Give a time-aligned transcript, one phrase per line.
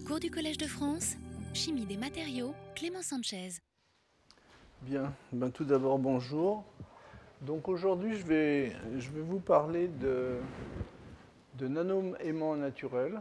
[0.00, 1.16] Cours du Collège de France,
[1.52, 3.50] Chimie des matériaux, Clément Sanchez.
[4.80, 6.64] Bien, ben, tout d'abord bonjour.
[7.42, 10.38] Donc aujourd'hui je vais, je vais vous parler de,
[11.58, 13.20] de naturels.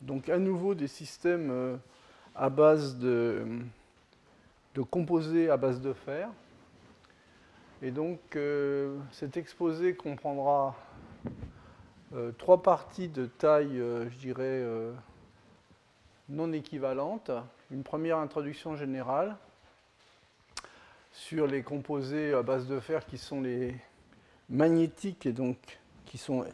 [0.00, 1.76] Donc à nouveau des systèmes euh,
[2.34, 3.44] à base de,
[4.74, 6.30] de composés à base de fer.
[7.82, 10.74] Et donc euh, cet exposé comprendra
[12.14, 14.64] euh, trois parties de taille, je dirais,
[16.30, 17.30] non équivalentes.
[17.70, 19.36] Une première introduction générale
[21.12, 23.74] sur les composés à base de fer qui sont les
[24.48, 25.56] magnétiques et donc
[26.06, 26.44] qui sont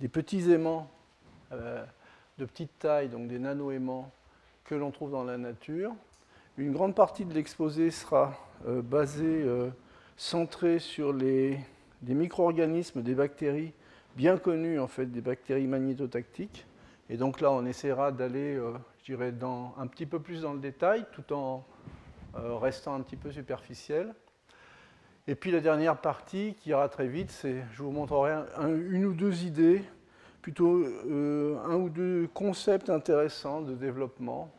[0.00, 0.90] des petits aimants
[1.52, 1.84] euh,
[2.38, 4.10] de petite taille, donc des nano-aimants
[4.64, 5.92] que l'on trouve dans la nature.
[6.56, 8.34] Une grande partie de l'exposé sera
[8.66, 9.68] euh, basée, euh,
[10.16, 11.58] centrée sur les,
[12.02, 13.72] des micro-organismes, des bactéries
[14.16, 16.66] bien connues, en fait, des bactéries magnétotactiques.
[17.10, 18.60] Et donc là, on essaiera d'aller,
[19.12, 21.64] dirais, dans, un petit peu plus dans le détail, tout en
[22.36, 24.14] euh, restant un petit peu superficiel.
[25.26, 28.74] Et puis la dernière partie, qui ira très vite, c'est, je vous montrerai un- un-
[28.74, 29.82] une ou deux idées,
[30.42, 34.50] plutôt euh, un ou deux concepts intéressants de développement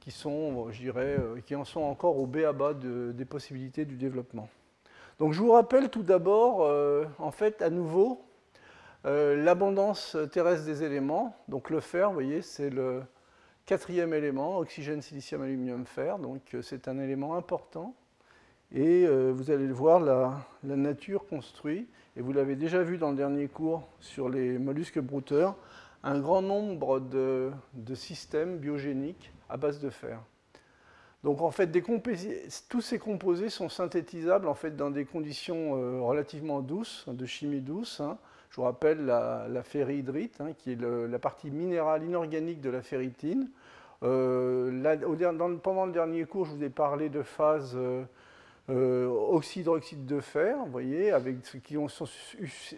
[0.00, 4.48] qui sont, je euh, qui en sont encore au béaba de- des possibilités du développement.
[5.18, 6.60] Donc je vous rappelle tout d'abord,
[7.18, 8.22] en fait, à nouveau,
[9.04, 11.34] l'abondance terrestre des éléments.
[11.48, 13.02] Donc le fer, vous voyez, c'est le
[13.66, 16.18] quatrième élément, oxygène, silicium, aluminium, fer.
[16.18, 17.94] Donc euh, c'est un élément important.
[18.72, 23.10] Et euh, vous allez le voir, la, nature construit, et vous l'avez déjà vu dans
[23.10, 25.56] le dernier cours sur les mollusques brouteurs,
[26.02, 27.52] un grand nombre de,
[27.94, 30.20] systèmes biogéniques à base de fer.
[31.22, 31.70] Donc en fait,
[32.68, 37.60] tous ces composés sont synthétisables en fait, dans des conditions euh, relativement douces, de chimie
[37.60, 38.00] douce.
[38.00, 38.18] hein.
[38.50, 42.82] Je vous rappelle la, la ferrihydrite, hein, qui est la partie minérale inorganique de la
[42.82, 43.50] ferritine.
[44.02, 44.70] Euh,
[45.62, 48.02] pendant le dernier cours, je vous ai parlé de phases euh,
[48.68, 51.12] euh, oxydroxyde de fer, voyez,
[51.62, 52.06] qui ont- sont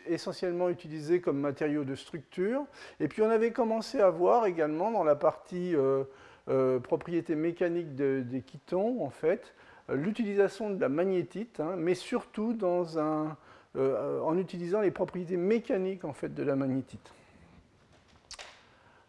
[0.07, 2.63] essentiellement utilisés comme matériaux de structure.
[3.01, 8.23] Et puis on avait commencé à voir également dans la partie euh, propriétés mécaniques de-
[8.25, 9.55] des chitons, en fait,
[9.91, 13.37] l'utilisation de la magnétite, hein, mais surtout dans un,
[13.77, 17.13] euh, en utilisant les propriétés mécaniques en fait, de la magnétite.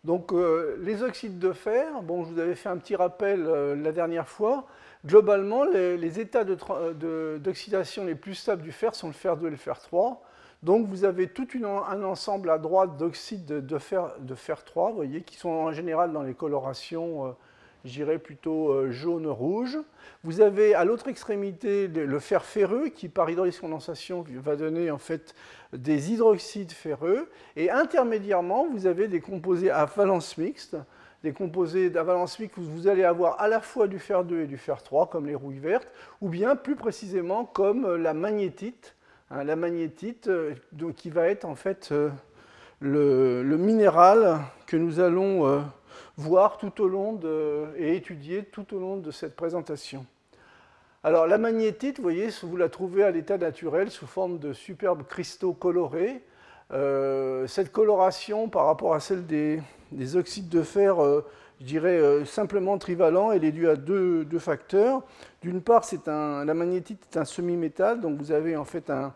[0.03, 3.75] Donc euh, les oxydes de fer, bon, je vous avais fait un petit rappel euh,
[3.75, 4.65] la dernière fois.
[5.05, 9.55] Globalement, les, états d'oxydation les plus stables du fer sont le fer 2 et le
[9.55, 10.21] fer 3.
[10.61, 14.95] Donc vous avez tout un ensemble à droite d'oxydes de, fer, de fer 3, vous
[14.97, 17.33] voyez, qui sont en général dans les colorations,
[17.85, 19.77] je dirais plutôt euh, jaune-rouge.
[20.23, 24.97] Vous avez à l'autre extrémité le, fer ferreux qui, par hydrolyse condensation, va donner en
[24.97, 25.33] fait
[25.71, 27.29] des hydroxydes ferreux.
[27.55, 30.75] Et intermédiairement, vous avez des composés à valence mixte,
[31.23, 34.41] des composés à valence mixte où vous allez avoir à la fois du fer 2
[34.41, 35.87] et du fer 3, comme les rouilles vertes,
[36.19, 38.95] ou bien plus précisément comme euh, la magnétite.
[39.31, 40.53] hein, la magnétite, euh,
[40.97, 41.93] qui va être en fait
[42.81, 45.63] le, minéral que nous allons
[46.17, 50.05] voir tout au long de, et étudier tout au long de cette présentation.
[51.03, 55.03] Alors la magnétite, vous voyez, vous la trouvez à l'état naturel sous forme de superbes
[55.03, 56.21] cristaux colorés.
[56.71, 59.61] Euh, cette coloration par rapport à celle des,
[59.91, 61.25] des oxydes de fer, euh,
[61.61, 65.01] je dirais euh, simplement trivalent, elle est due à deux, deux facteurs.
[65.41, 69.13] D'une part, un, la magnétite est un semi-métal, donc vous avez en fait un-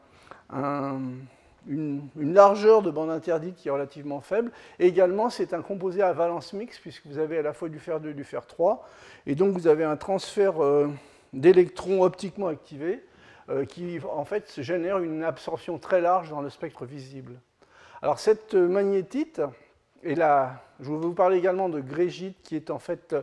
[1.68, 4.51] une, largeur de bande interdite qui est relativement faible.
[4.79, 7.79] Et également, c'est un composé à valence mixte, puisque vous avez à la fois du
[7.79, 8.88] fer 2 et du fer 3.
[9.25, 10.90] Et donc, vous avez un transfert euh,
[11.31, 13.03] d'électrons optiquement activés
[13.50, 17.40] euh, qui, en fait, génère une absorption très large dans le spectre visible.
[18.01, 19.41] Alors, cette magnétite,
[20.03, 23.16] et là, je vais vous parler également de grégite, qui, est en fait,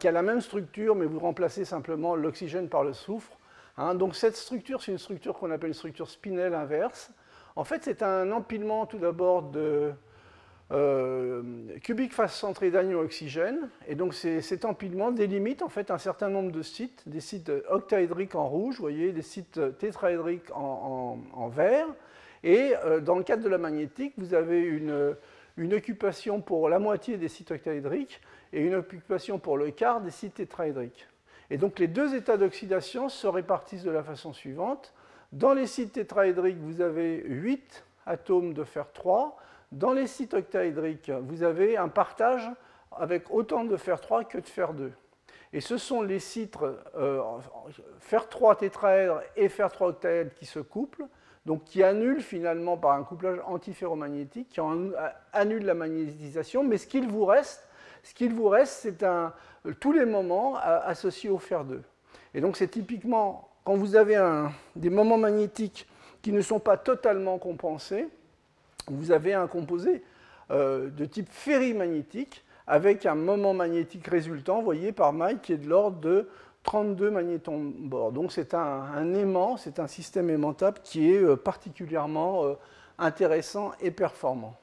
[0.00, 3.38] qui a la même structure, mais vous remplacez simplement l'oxygène par le soufre.
[3.76, 7.10] Hein, donc cette structure, c'est une structure qu'on appelle une structure spinelle inverse.
[7.56, 9.92] En fait, c'est un empilement tout d'abord de
[10.72, 11.42] euh,
[11.82, 13.68] cubique face centrée d'anion-oxygène.
[13.86, 18.34] Et donc cet empilement délimite en fait un certain nombre de sites, des sites octaédriques
[18.34, 21.86] en rouge, vous voyez, des sites tétraédriques en, vert.
[22.42, 27.18] Et euh, dans le cadre de la magnétique, vous avez une occupation pour la moitié
[27.18, 28.20] des sites octaédriques
[28.52, 31.06] et une occupation pour le quart des sites tétraédriques.
[31.50, 34.94] Et donc les deux états d'oxydation se répartissent de la façon suivante.
[35.34, 39.36] Dans les sites tétraédriques, vous avez 8 atomes de fer 3.
[39.72, 42.48] Dans les sites octaédriques, vous avez un partage
[42.92, 44.92] avec autant de fer 3 que de fer 2.
[45.52, 46.56] Et ce sont les sites
[46.96, 47.20] euh,
[47.98, 51.06] fer 3 tétraèdre et fer 3 octaèdre qui se couplent,
[51.46, 54.90] donc qui annulent finalement par un couplage antiferromagnétique, qui en-
[55.32, 57.68] annulent la magnétisation, mais ce qu'il vous reste,
[58.04, 59.04] Ce qu'il vous reste, c'est
[59.80, 61.82] tous les moments associés au fer 2.
[62.34, 64.16] Et donc c'est typiquement quand vous avez
[64.76, 65.88] des moments magnétiques
[66.22, 68.08] qui ne sont pas totalement compensés,
[68.88, 70.02] vous avez un composé
[70.50, 75.58] euh, de type ferrimagnétique avec un moment magnétique résultant, vous voyez, par Mike, qui est
[75.58, 76.28] de l'ordre de
[76.64, 78.12] 32 magnétons bord.
[78.12, 82.54] Donc c'est un, aimant, c'est un système aimantable qui est euh, particulièrement euh,
[82.98, 84.54] intéressant et performant.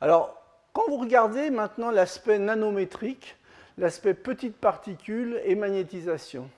[0.00, 0.40] Alors,
[0.72, 3.36] quand vous regardez maintenant l'aspect nanométrique,
[3.78, 6.48] l'aspect petite particule et magnétisation,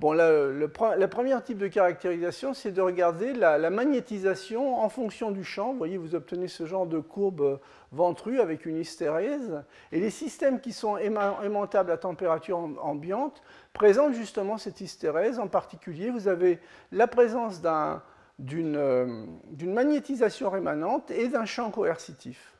[0.00, 0.66] Bon, le,
[1.08, 5.72] premier type de caractérisation, c'est de regarder la, magnétisation en fonction du champ.
[5.72, 7.60] Vous voyez, vous obtenez ce genre de courbe
[7.92, 9.62] ventrue avec une hystérèse.
[9.92, 13.42] Et les systèmes qui sont aimantables à température ambiante
[13.74, 15.38] présentent justement cette hystérèse.
[15.38, 16.60] En particulier, vous avez
[16.92, 17.98] la présence euh,
[18.38, 22.54] d'une magnétisation rémanente et d'un champ coercitif.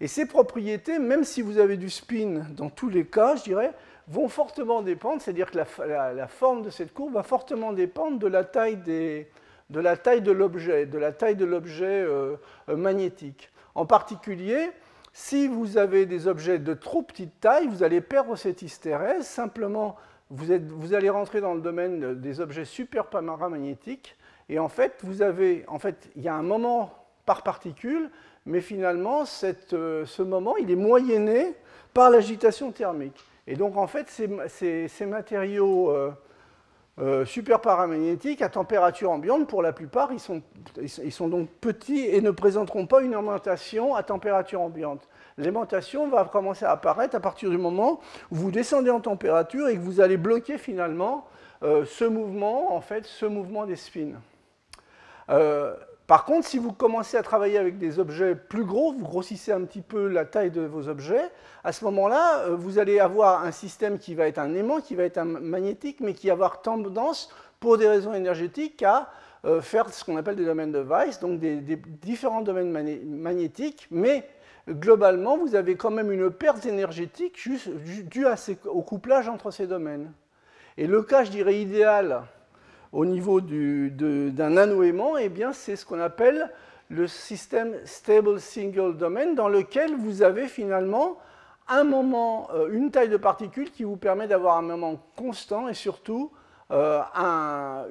[0.00, 3.74] Et ces propriétés, même si vous avez du spin dans tous les cas, je dirais,
[4.10, 8.44] vont fortement dépendre, c'est-à-dire que la, forme de cette courbe va fortement dépendre de la
[8.44, 12.36] taille, de, l'objet, de la taille de l'objet euh,
[12.68, 13.50] magnétique.
[13.76, 14.70] En particulier,
[15.12, 19.26] si vous avez des objets de trop petite taille, vous allez perdre cette hystérèse.
[19.26, 19.96] Simplement,
[20.30, 24.16] vous, allez rentrer dans le domaine des objets super paramagnétiques.
[24.48, 26.92] Et en fait, vous avez, en fait, il y a un moment
[27.26, 28.10] par particule,
[28.46, 29.24] mais finalement,
[29.72, 31.54] euh, ce moment, il est moyenné
[31.94, 33.24] par l'agitation thermique.
[33.50, 36.12] Et donc, en fait, ces, matériaux euh,
[37.00, 40.40] euh, super paramagnétiques, à température ambiante, pour la plupart, ils sont,
[40.80, 45.08] ils sont, donc petits et ne présenteront pas une aimantation à température ambiante.
[45.36, 47.98] L'aimantation va commencer à apparaître à partir du moment
[48.30, 51.26] où vous descendez en température et que vous allez bloquer finalement
[51.64, 54.12] euh, ce mouvement, en fait, ce mouvement des spins.
[56.10, 59.60] Par contre, si vous commencez à travailler avec des objets plus gros, vous grossissez un
[59.60, 61.30] petit peu la taille de vos objets,
[61.62, 64.96] à ce moment-là, euh, vous allez avoir un système qui va être un aimant, qui
[64.96, 69.08] va être un magnétique, mais qui va avoir tendance, pour des raisons énergétiques, à
[69.44, 71.60] euh, faire ce qu'on appelle des domaines de Weiss, donc des,
[72.02, 74.28] différents domaines magnétiques, mais
[74.68, 77.48] globalement, vous avez quand même une perte énergétique
[78.10, 78.26] due
[78.64, 80.10] au couplage entre ces domaines.
[80.76, 82.24] Et le cas, je dirais, idéal
[82.92, 86.50] au niveau d'un nano-aimant, eh c'est ce qu'on appelle
[86.88, 91.18] le système Stable Single Domain, dans lequel vous avez finalement
[91.68, 95.74] un moment, euh, une taille de particule qui vous permet d'avoir un moment constant et
[95.74, 96.32] surtout
[96.72, 97.00] euh,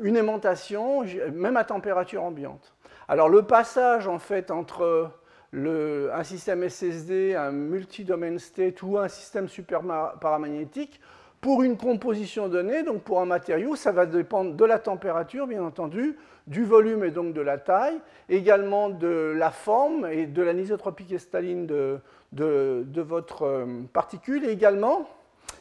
[0.01, 2.73] une aimantation, même à température ambiante.
[3.07, 5.11] Alors le passage en fait entre
[5.53, 9.81] un système SSD, un multi-domain state ou un système super
[10.19, 10.99] paramagnétique
[11.41, 15.63] pour une composition donnée, donc pour un matériau, ça va dépendre de la température, bien
[15.63, 21.05] entendu, du volume et donc de la taille, également de la forme et de l'anisotropie
[21.05, 21.99] cristalline de,
[22.33, 25.07] de, votre euh, particule, et également,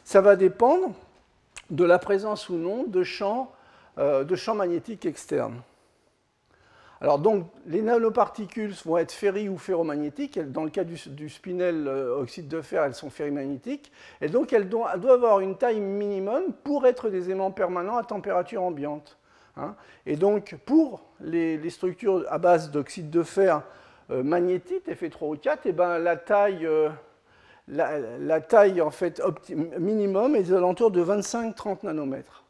[0.03, 0.91] ça va dépendre
[1.69, 3.51] de la présence ou non de champs,
[3.97, 5.61] euh, de champs magnétiques externes.
[7.01, 10.37] Alors donc, les nanoparticules vont être ferri ou ferromagnétiques.
[10.51, 13.91] Dans le cas du, spinel euh, oxyde de fer, elles sont ferrimagnétiques.
[14.19, 18.63] Et donc, elles doivent, avoir une taille minimum pour être des aimants permanents à température
[18.63, 19.17] ambiante.
[19.55, 19.75] Hein.
[20.05, 23.63] Et donc, pour les, structures à base d'oxyde de fer
[24.11, 26.65] euh, magnétite, Fe3O4, et ben, la taille...
[26.65, 26.89] Euh,
[27.71, 29.21] la, taille en fait
[29.77, 32.43] minimum est aux alentours de 25-30 nanomètres.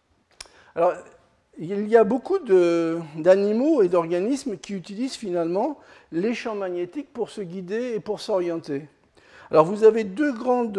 [1.60, 5.78] Il y a beaucoup d'animaux et d'organismes qui utilisent finalement
[6.12, 8.88] les champs magnétiques pour se guider et pour s'orienter.
[9.52, 10.78] Alors vous avez deux grandes,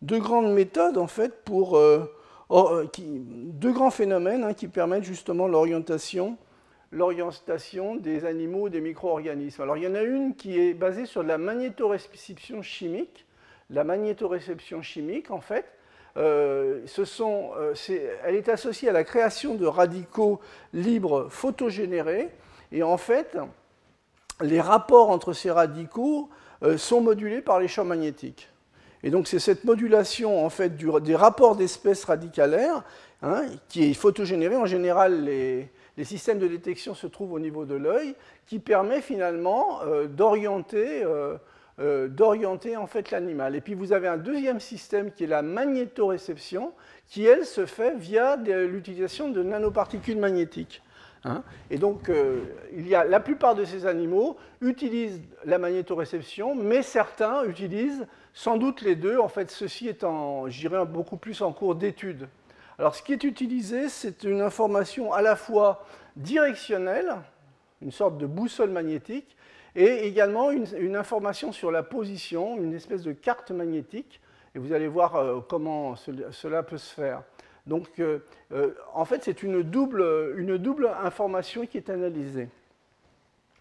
[0.00, 2.10] méthodes en fait pour euh,
[2.50, 6.38] euh, deux grands phénomènes hein, qui permettent justement l'orientation
[6.92, 9.62] l'orientation des animaux, des micro-organismes.
[9.62, 13.26] Alors il y en a une qui est basée sur la magnétoréception chimique.
[13.70, 15.66] La magnétoréception chimique, en fait,
[16.16, 17.74] euh, euh,
[18.24, 20.40] elle est associée à la création de radicaux
[20.72, 22.30] libres photogénérés.
[22.72, 23.36] Et en fait,
[24.40, 26.28] les rapports entre ces radicaux
[26.62, 28.48] euh, sont modulés par les champs magnétiques.
[29.02, 32.82] Et donc c'est cette modulation en fait des rapports d'espèces radicalaires
[33.22, 34.56] hein, qui est photogénérée.
[34.56, 35.70] En général, les,
[36.04, 38.14] systèmes de détection se trouvent au niveau de l'œil,
[38.46, 41.04] qui permet finalement d'orienter
[41.80, 43.56] euh, d'orienter en fait l'animal.
[43.56, 46.72] Et puis vous avez un deuxième système qui est la magnétoréception,
[47.08, 50.82] qui elle se fait via l'utilisation de nanoparticules magnétiques.
[51.24, 51.42] Hein.
[51.70, 52.40] et donc, euh,
[52.72, 58.56] il y a, la plupart de ces animaux utilisent la magnétoréception, mais certains utilisent sans
[58.56, 59.18] doute les deux.
[59.18, 62.28] En fait, ceci étant, j'irai beaucoup plus en cours d'étude.
[62.78, 65.84] Alors, ce qui est utilisé, c'est une information à la fois
[66.16, 67.16] directionnelle,
[67.82, 69.36] une sorte de boussole magnétique,
[69.76, 74.20] et également une, information sur la position, une espèce de carte magnétique,
[74.54, 77.22] et vous allez voir euh, comment cela peut se faire.
[77.66, 78.18] Donc, euh,
[78.52, 82.48] euh, en fait, c'est une double, une double information qui est analysée.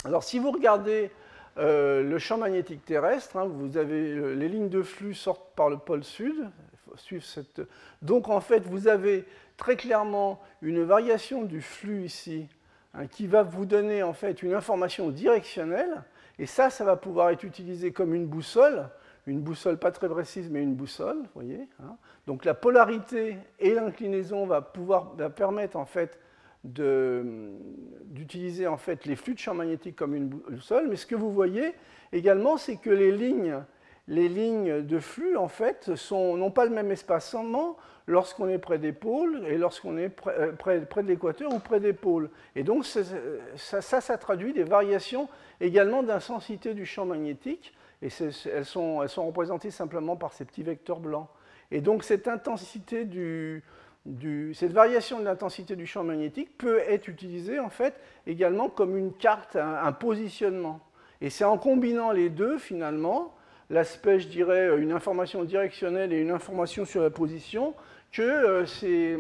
[0.04, 1.12] Alors, si vous regardez
[1.58, 6.06] le champ magnétique terrestre, hein, vous avez les lignes de flux sortent par le pôle
[6.06, 6.50] sud.
[6.96, 7.62] Cette...
[8.02, 9.26] Donc, en fait, vous avez
[9.58, 12.48] très clairement une variation du flux ici
[12.96, 16.04] Hein, qui va vous donner en fait une information directionnelle,
[16.40, 18.90] et ça, ça va pouvoir être utilisé comme une boussole,
[19.28, 21.68] une boussole pas très précise, mais une boussole, vous voyez.
[21.84, 21.98] Hein.
[22.26, 26.20] Donc la polarité et l'inclinaison va pouvoir permettre en fait
[26.64, 31.32] d'utiliser en fait les flux de champ magnétique comme une boussole, mais ce que vous
[31.32, 31.76] voyez
[32.12, 33.64] également, c'est que les lignes,
[34.08, 37.78] les lignes de flux en fait n'ont pas le même espacement
[38.10, 41.80] lorsqu'on est près des pôles et lorsqu'on est près, euh, près, de l'équateur ou près
[41.80, 42.30] des pôles.
[42.56, 45.30] Et donc ça, ça, traduit des variations
[45.62, 48.10] également d'intensité du champ magnétique, et
[48.52, 51.28] elles sont, elles sont représentées simplement par ces petits vecteurs blancs.
[51.70, 53.64] Et donc cette intensité du,
[54.08, 57.94] du, cette variation de l'intensité du champ magnétique peut être utilisée en fait
[58.26, 60.80] également comme une carte, un positionnement.
[61.22, 63.36] Et c'est en combinant les deux finalement,
[63.70, 67.76] l'aspect, je dirais, une information directionnelle et une information sur la position,
[68.12, 69.18] que euh, ces,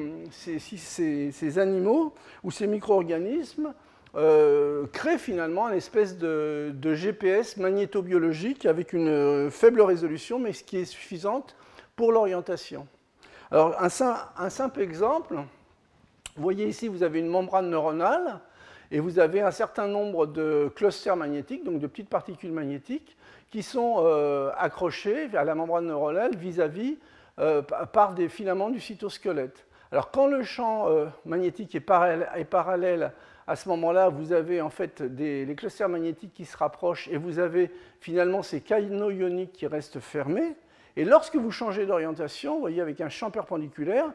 [1.59, 3.73] animaux ou ces micro-organismes
[4.15, 10.63] euh, créent finalement une espèce de, GPS magnétobiologique avec une euh, faible résolution, mais ce
[10.63, 11.55] qui est suffisante
[11.95, 12.87] pour l'orientation.
[13.51, 15.35] Alors, un, simple exemple,
[16.35, 18.39] vous voyez ici, vous avez une membrane neuronale
[18.91, 23.15] et vous avez un certain nombre de clusters magnétiques, donc de petites particules magnétiques,
[23.51, 24.05] qui sont
[24.55, 26.99] accrochées à la membrane neuronale vis-à-vis
[27.39, 29.65] euh, par des filaments du cytosquelette.
[29.91, 33.13] Alors quand le champ euh, magnétique est parallèle,
[33.47, 37.17] à ce moment-là, vous avez en fait des, les clusters magnétiques qui se rapprochent et
[37.17, 40.55] vous avez finalement ces canaux ioniques qui restent fermés.
[40.99, 44.11] Et lorsque vous changez d'orientation, vous voyez, avec un champ perpendiculaire,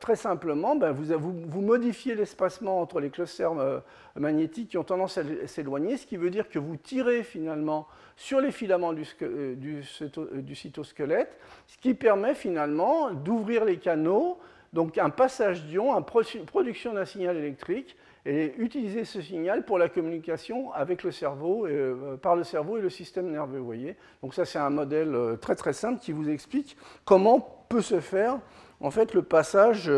[0.00, 3.78] très simplement, ben, vous, modifiez l'espacement entre les clusters euh,
[4.16, 7.86] magnétiques qui ont tendance à s'éloigner, ce qui veut dire que vous tirez finalement
[8.16, 14.40] sur les filaments du, euh, euh, du, cytosquelette, ce qui permet finalement d'ouvrir les canaux,
[14.72, 17.96] donc un passage d'ion, une production d'un signal électrique,
[18.26, 22.80] et utiliser ce signal pour la communication avec le cerveau, euh, par le cerveau et
[22.80, 23.58] le système nerveux.
[23.58, 23.74] Vous
[24.22, 28.38] Donc ça, c'est un modèle très très simple qui vous explique comment peut se faire
[28.80, 29.90] en fait le passage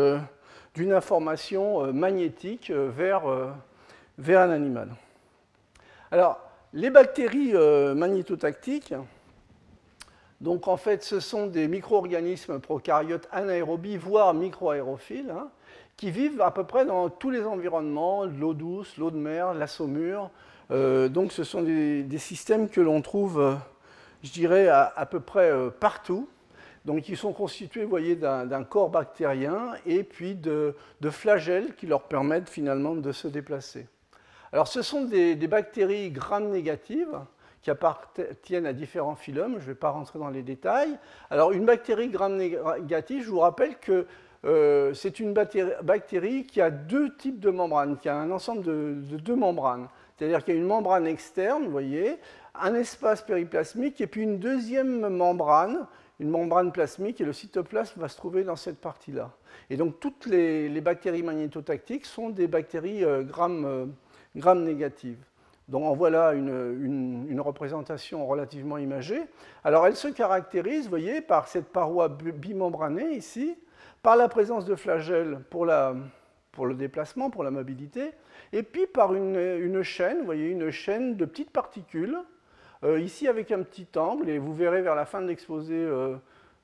[0.75, 3.23] d'une information magnétique vers,
[4.17, 4.89] vers un animal.
[6.11, 6.39] Alors,
[6.73, 8.93] les bactéries euh, magnétotactiques,
[10.41, 15.49] donc en fait, ce sont des micro-organismes prokaryotes anaérobies, voire micro-aérophiles, hein,
[15.97, 19.67] qui vivent à peu près dans tous les environnements, l'eau douce, l'eau de mer, la
[19.67, 20.29] saumure.
[20.71, 23.55] Euh, donc ce sont des, systèmes que l'on trouve, euh,
[24.23, 26.29] je dirais, à, peu près partout.
[26.85, 30.73] Donc ils sont constitués, vous voyez, d'un corps bactérien et puis de
[31.09, 33.87] flagelles qui leur permettent finalement de se déplacer.
[34.53, 37.19] Alors, ce sont des, bactéries gram-négatives
[37.61, 39.55] qui appartiennent à différents phylums.
[39.55, 40.97] Je ne vais pas rentrer dans les détails.
[41.29, 44.07] Alors, une bactérie gram-négative, je vous rappelle que
[44.47, 49.17] euh, c'est une bactérie, qui a deux types de membranes, qui a un ensemble de,
[49.17, 49.87] deux membranes.
[50.15, 52.17] C'est-à-dire qu'il y a une membrane externe, vous voyez,
[52.55, 55.85] un espace périplasmique et puis une deuxième membrane,
[56.19, 59.31] une membrane plasmique, et le cytoplasme va se trouver dans cette partie-là.
[59.69, 63.85] Et donc toutes les, bactéries magnétotactiques sont des bactéries euh, gram euh.
[65.67, 69.21] Donc en voilà une, représentation relativement imagée.
[69.63, 73.57] Alors elle se caractérise, vous voyez, par cette paroi bimembranée ici,
[74.07, 75.93] par la présence de flagelles pour, la,
[76.53, 78.11] pour le déplacement, pour la mobilité,
[78.53, 82.17] et puis par une, chaîne, vous voyez, une chaîne de petites particules,
[82.85, 86.15] euh, ici avec un petit angle, et vous verrez vers la fin de l'exposé euh,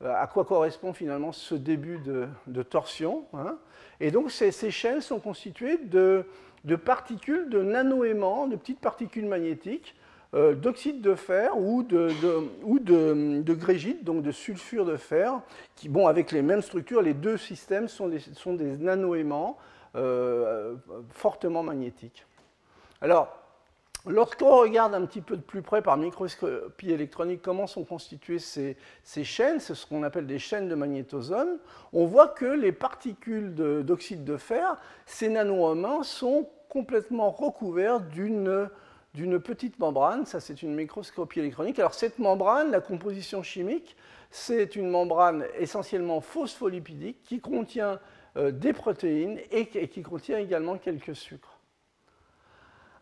[0.01, 1.99] à quoi correspond finalement ce début
[2.47, 3.25] de, torsion.
[3.33, 3.57] Hein.
[3.99, 6.25] Et donc ces, ces, chaînes sont constituées de
[6.63, 9.95] de particules, de nanoaimants, de petites particules magnétiques,
[10.33, 15.41] euh, d'oxyde de fer ou de, grégite, donc de sulfure de fer,
[15.75, 19.57] qui, bon, avec les mêmes structures, les deux systèmes sont des, sont nanoaimants
[19.95, 20.75] euh,
[21.09, 22.25] fortement magnétiques.
[23.01, 23.43] Alors,
[24.05, 28.75] Lorsqu'on regarde un petit peu de plus près par microscopie électronique comment sont constituées ces,
[29.23, 31.57] chaînes, c'est ce qu'on appelle des chaînes de magnétosomes,
[31.93, 34.75] on voit que les particules d'oxyde de, fer,
[35.05, 38.69] ces nanoaimants, sont complètement recouverts d'une
[39.39, 41.79] petite membrane, ça c'est une microscopie électronique.
[41.79, 43.95] Alors cette membrane, la composition chimique,
[44.31, 47.99] c'est une membrane essentiellement phospholipidique qui contient
[48.37, 51.59] euh, des protéines et qui contient également quelques sucres.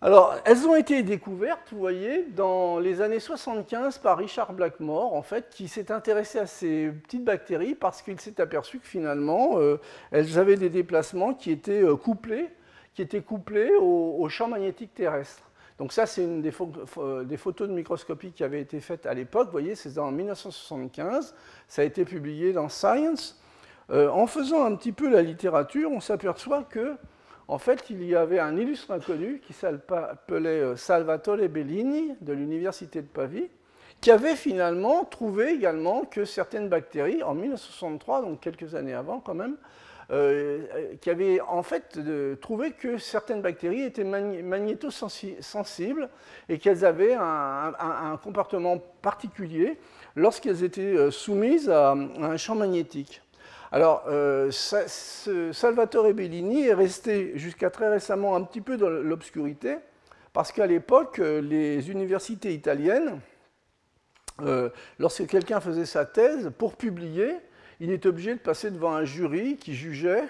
[0.03, 5.21] Alors, elles ont été découvertes, vous voyez, dans les années 75 par Richard Blackmore, en
[5.21, 9.79] fait, qui s'est intéressé à ces petites bactéries parce qu'il s'est aperçu que finalement, euh,
[10.09, 12.49] elles avaient des déplacements qui étaient euh, couplés,
[12.95, 15.43] qui étaient couplés au, champ magnétique terrestre.
[15.81, 16.53] Donc ça, c'est une des,
[17.25, 19.47] des, photos de microscopie qui avaient été faites à l'époque.
[19.47, 21.33] Vous voyez, c'est en 1975.
[21.67, 23.41] Ça a été publié dans Science.
[23.89, 26.97] Euh, en faisant un petit peu la littérature, on s'aperçoit que
[27.47, 33.01] en fait, il y avait un illustre inconnu qui s'appelait euh, Salvatore Bellini de l'Université
[33.01, 33.49] de Pavie,
[34.01, 39.33] qui avait finalement trouvé également que certaines bactéries, en 1963, donc quelques années avant quand
[39.33, 39.57] même,
[40.11, 41.99] euh, qui avait en fait
[42.41, 46.09] trouvé que certaines bactéries étaient magnétosensibles
[46.49, 49.77] et qu'elles avaient un, comportement particulier
[50.15, 53.21] lorsqu'elles étaient euh, soumises à un champ magnétique.
[53.73, 59.77] Alors, euh, Salvatore Bellini est resté jusqu'à très récemment un petit peu dans l'obscurité,
[60.33, 63.21] parce qu'à l'époque, euh, les universités italiennes,
[64.41, 67.37] euh, lorsque quelqu'un faisait sa thèse, pour publier,
[67.81, 70.23] il était obligé de passer devant un jury qui jugeait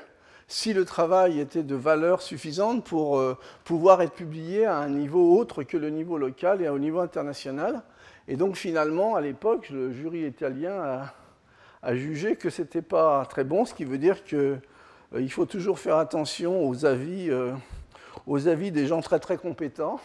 [0.47, 3.23] si le travail était de valeur suffisante pour
[3.63, 7.83] pouvoir être publié à un niveau autre que le niveau local et au niveau international.
[8.27, 11.13] Et donc finalement, à l'époque, le jury italien a
[11.83, 15.45] a jugé que ce n'était pas très bon, ce qui veut dire qu'il euh, faut
[15.45, 17.53] toujours faire attention aux avis, euh,
[18.27, 19.99] aux avis des gens très très compétents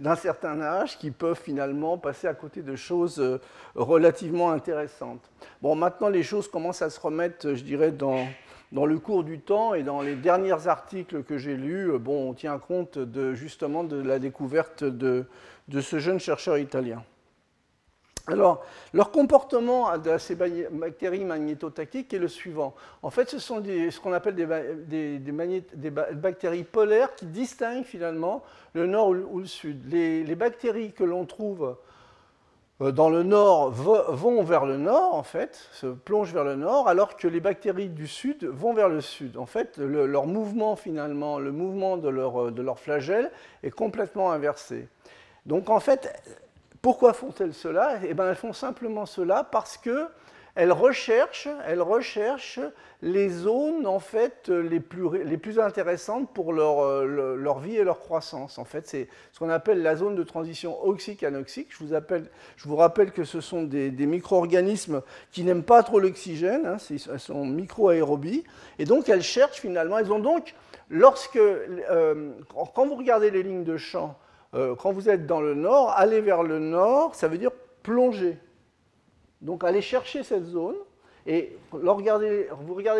[0.00, 3.40] d'un certain âge qui peuvent finalement passer à côté de choses euh,
[3.74, 5.30] relativement intéressantes.
[5.60, 8.26] Bon, maintenant les choses commencent à se remettre, je dirais, dans,
[8.72, 12.58] le cours du temps et dans les derniers articles que j'ai lus, bon, on tient
[12.58, 15.26] compte de, justement de la découverte de
[15.80, 17.02] ce jeune chercheur italien.
[18.28, 22.74] Alors, leur comportement de ces bactéries magnétotactiques est le suivant.
[23.02, 28.42] En fait, ce sont ce qu'on appelle des, bactéries polaires qui distinguent finalement
[28.74, 29.90] le nord ou le sud.
[29.90, 31.76] Les, bactéries que l'on trouve
[32.80, 36.88] euh, dans le nord vont vers le nord, en fait, se plongent vers le nord,
[36.88, 39.36] alors que les bactéries du sud vont vers le sud.
[39.36, 43.32] En fait, leur mouvement, finalement, le mouvement de leur, de leur flagelle
[43.64, 44.86] est complètement inversé.
[45.44, 46.22] Donc, en fait,
[46.82, 48.00] pourquoi font-elles cela?
[48.04, 52.58] Eh bien, Elles font simplement cela parce qu'elles recherchent, elles recherchent
[53.02, 58.00] les zones en fait, les, plus, les plus intéressantes pour leur, leur, vie et leur
[58.00, 58.58] croissance.
[58.58, 61.68] En fait, c'est ce qu'on appelle la zone de transition oxyque-anoxique.
[61.70, 67.20] Je vous, rappelle que ce sont des, micro-organismes qui n'aiment pas trop l'oxygène, hein, elles
[67.20, 68.42] sont micro-aérobies,
[68.80, 70.56] et donc elles cherchent finalement, elles ont donc,
[70.90, 72.32] lorsque, euh,
[72.74, 74.18] quand vous regardez les lignes de champ,
[74.54, 78.36] euh, quand vous êtes dans le nord, aller vers le nord, ça veut dire plonger.
[79.40, 80.76] Donc aller chercher cette zone,
[81.26, 82.48] et vous regardez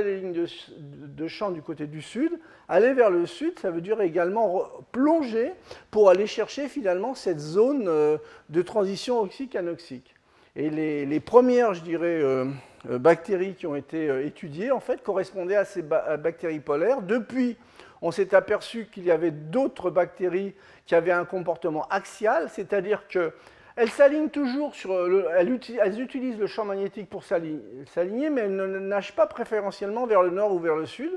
[0.04, 2.38] les lignes de, champ du côté du sud,
[2.68, 5.52] aller vers le sud, ça veut dire également plonger
[5.90, 8.16] pour aller chercher finalement cette zone euh,
[8.48, 10.14] de transition oxyque-anoxique.
[10.54, 12.44] Et les, premières, je dirais, euh,
[12.84, 17.00] bactéries qui ont été étudiées, en fait, correspondaient à ces bactéries polaires.
[17.00, 17.56] Depuis,
[18.02, 20.54] on s'est aperçu qu'il y avait d'autres bactéries
[20.86, 26.64] qui avaient un comportement axial, c'est-à-dire qu'elles s'alignent toujours sur le, elles, utilisent le champ
[26.64, 30.86] magnétique pour s'aligner, mais elles ne nagent pas préférentiellement vers le nord ou vers le
[30.86, 31.12] sud.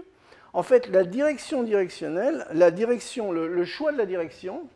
[0.54, 4.70] En fait, la direction directionnelle, la direction, le, choix de la direction,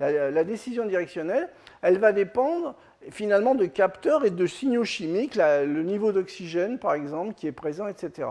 [0.00, 1.50] la, décision directionnelle,
[1.82, 2.74] elle va dépendre
[3.10, 7.88] finalement de capteurs et de signaux chimiques, le niveau d'oxygène par exemple qui est présent,
[7.88, 8.28] etc.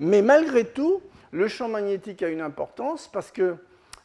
[0.00, 3.56] Mais malgré tout, le champ magnétique a une importance parce que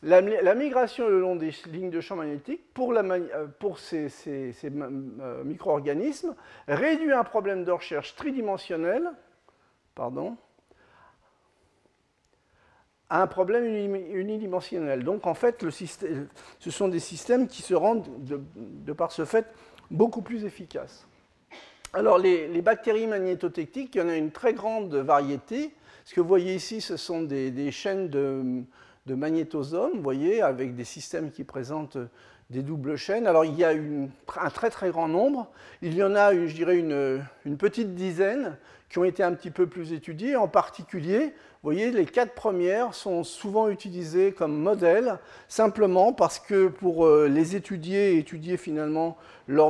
[0.04, 0.22] la,
[0.56, 6.36] migration le long des lignes de champ magnétique pour, euh, ces, euh, micro-organismes
[6.68, 9.12] réduit un problème de recherche tridimensionnel
[9.96, 10.38] pardon,
[13.10, 15.04] à un problème unidimensionnel.
[15.04, 19.48] Donc en fait, ce sont des systèmes qui se rendent, de, par ce fait,
[19.90, 21.08] beaucoup plus efficaces.
[21.94, 25.74] Alors les, les bactéries magnétotectiques, il y en a une très grande variété.
[26.06, 28.64] Ce que vous voyez ici, ce sont des, chaînes de,
[29.16, 31.98] magnétosomes, vous voyez, avec des systèmes qui présentent
[32.50, 33.28] des doubles chaînes.
[33.28, 35.50] Alors il y a un très très grand nombre.
[35.82, 38.58] Il y en a, je dirais, une, petite dizaine
[38.90, 40.36] qui ont été un petit peu plus étudiées.
[40.36, 41.34] En particulier,
[41.68, 47.28] vous voyez, les quatre premières sont souvent utilisées comme modèles, simplement parce que pour euh,
[47.28, 49.18] les étudier et étudier finalement
[49.50, 49.70] leur,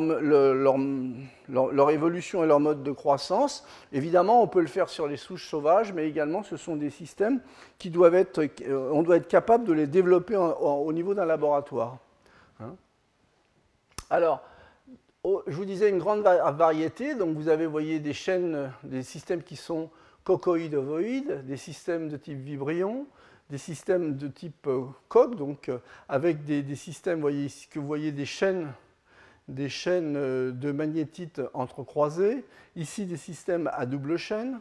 [1.89, 5.91] évolution et leur mode de croissance, évidemment, on peut le faire sur les souches sauvages,
[5.91, 7.41] mais également ce sont des systèmes
[7.79, 11.97] qui doivent être, euh, on doit être capable de les développer au niveau d'un laboratoire.
[12.59, 12.75] Hein.
[14.11, 14.43] Alors,
[15.25, 19.55] je vous disais une grande variété, donc vous avez, voyez, des chaînes, des systèmes qui
[19.55, 19.89] sont
[20.27, 23.07] cocoïdes ovoïdes, des systèmes de type vibrion,
[23.49, 24.67] des systèmes de type
[25.07, 25.71] coq, donc
[26.09, 28.73] avec des, systèmes, voyez que vous voyez des chaînes,
[29.47, 30.15] des chaînes
[30.51, 32.43] de magnétite entrecroisées.
[32.75, 34.59] Ici, des systèmes à double chaîne.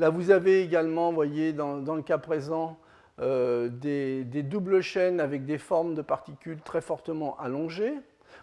[0.00, 2.76] Là, vous avez également, voyez, dans, le cas présent,
[3.20, 7.94] des, des, doubles chaînes avec des formes de particules très fortement allongées.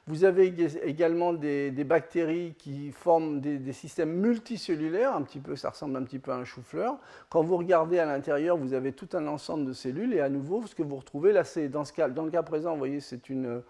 [0.05, 5.95] Vous avez également des, bactéries qui forment des, systèmes multicellulaires, un petit peu, ça ressemble
[5.95, 6.97] un petit peu à un chou-fleur.
[7.29, 10.65] Quand vous regardez à l'intérieur, vous avez tout un ensemble de cellules, et à nouveau,
[10.67, 13.61] ce que vous retrouvez là, c'est dans, dans le cas présent, vous voyez, c'est une,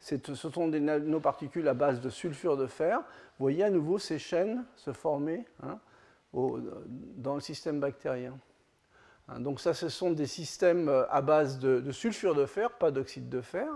[0.00, 2.98] ce sont des nanoparticules à base de sulfure de fer.
[2.98, 5.78] Vous voyez à nouveau ces chaînes se former hein,
[6.32, 8.36] dans le système bactérien.
[9.28, 13.28] Hein, donc ça, ce sont des systèmes à base de, sulfure de fer, pas d'oxyde
[13.28, 13.68] de fer.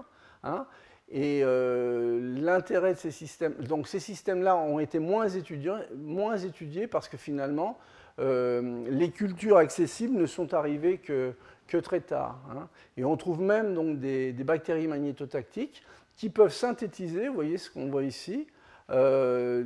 [0.43, 0.67] Hein.
[1.11, 6.87] Et euh, l'intérêt de ces systèmes, donc ces systèmes-là ont été moins étudiés, moins étudiés
[6.87, 7.79] parce que finalement,
[8.21, 11.35] euh, les cultures accessibles ne sont arrivées que,
[11.83, 12.41] très tard.
[12.51, 12.69] Hein.
[12.97, 15.83] Et on trouve même donc des, bactéries magnétotactiques
[16.15, 18.47] qui peuvent synthétiser, vous voyez ce qu'on voit ici,
[18.91, 19.65] euh,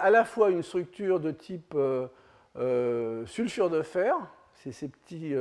[0.00, 1.74] à la fois une structure de type
[3.26, 4.14] sulfure de fer,
[4.54, 5.34] c'est ces petits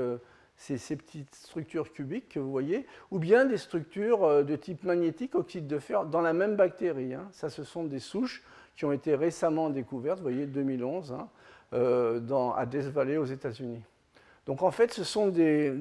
[0.57, 5.35] ces, petites structures cubiques que vous voyez, ou bien des structures euh, de type magnétique,
[5.35, 7.13] oxyde de fer, dans la même bactérie.
[7.13, 7.27] Hein.
[7.31, 8.43] Ça, ce sont des souches
[8.75, 11.29] qui ont été récemment découvertes, vous voyez, 2011, hein,
[11.73, 12.19] euh,
[12.55, 13.81] à Death Valley aux États-Unis.
[14.45, 15.71] Donc en fait, ce sont des,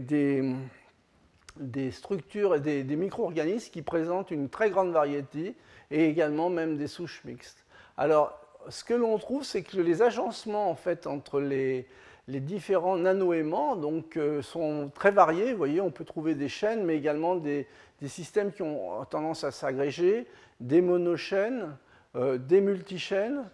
[1.56, 5.54] des, structures des, des micro-organismes qui présentent une très grande variété
[5.90, 7.64] et également même des souches mixtes.
[7.96, 11.87] Alors, ce que l'on trouve, c'est que les agencements en fait, entre les,
[12.28, 15.52] les différents nanoaimants donc, euh, sont très variés.
[15.52, 17.66] Vous voyez, on peut trouver des chaînes, mais également des,
[18.06, 20.26] systèmes qui ont tendance à s'agréger,
[20.60, 21.76] des monochaînes,
[22.16, 23.44] euh, des multichaînes,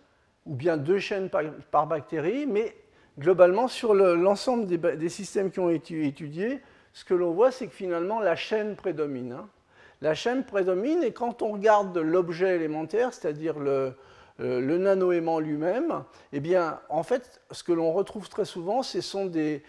[0.46, 1.30] ou bien deux chaînes
[1.70, 2.46] par, bactérie.
[2.46, 2.74] Mais
[3.18, 6.60] globalement, sur l'ensemble des, systèmes qui ont été étudiés,
[6.92, 9.32] ce que l'on voit, c'est que finalement, la chaîne prédomine.
[9.32, 9.48] Hein.
[10.00, 13.94] La chaîne prédomine, et quand on regarde l'objet élémentaire, c'est-à-dire le,
[14.40, 19.02] euh, le nanoaimant lui-même, eh bien, en fait, ce que l'on retrouve très souvent, ce
[19.02, 19.62] sont des,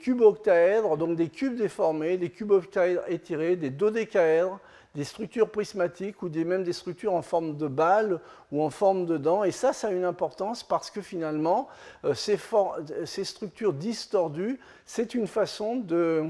[0.00, 4.60] cubes octaèdres, donc des cubes déformés, des cubes octaèdres étirés, des dodécaèdres,
[4.94, 8.20] des structures prismatiques ou même des structures en forme de balle
[8.52, 9.42] ou en forme de dents.
[9.42, 11.66] Et ça, ça a une importance parce que finalement,
[12.04, 16.26] euh, ces, structures distordues, c'est une façon de,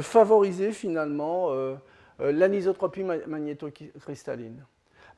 [0.00, 1.74] favoriser finalement euh,
[2.18, 4.64] l'anisotropie magnétocristalline.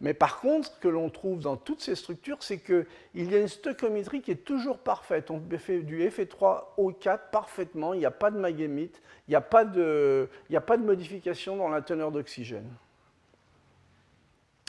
[0.00, 3.38] Mais par contre, ce que l'on trouve dans toutes ces structures, c'est qu'il y a
[3.38, 5.30] une stoichiométrie qui est toujours parfaite.
[5.30, 9.64] On fait du Fe3O4 parfaitement, il n'y a pas de magémite, il n'y a, pas
[9.64, 12.70] de, a pas de modification dans la teneur d'oxygène.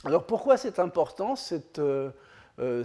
[0.05, 1.81] Alors pourquoi c'est important cette,
[2.59, 2.83] euh,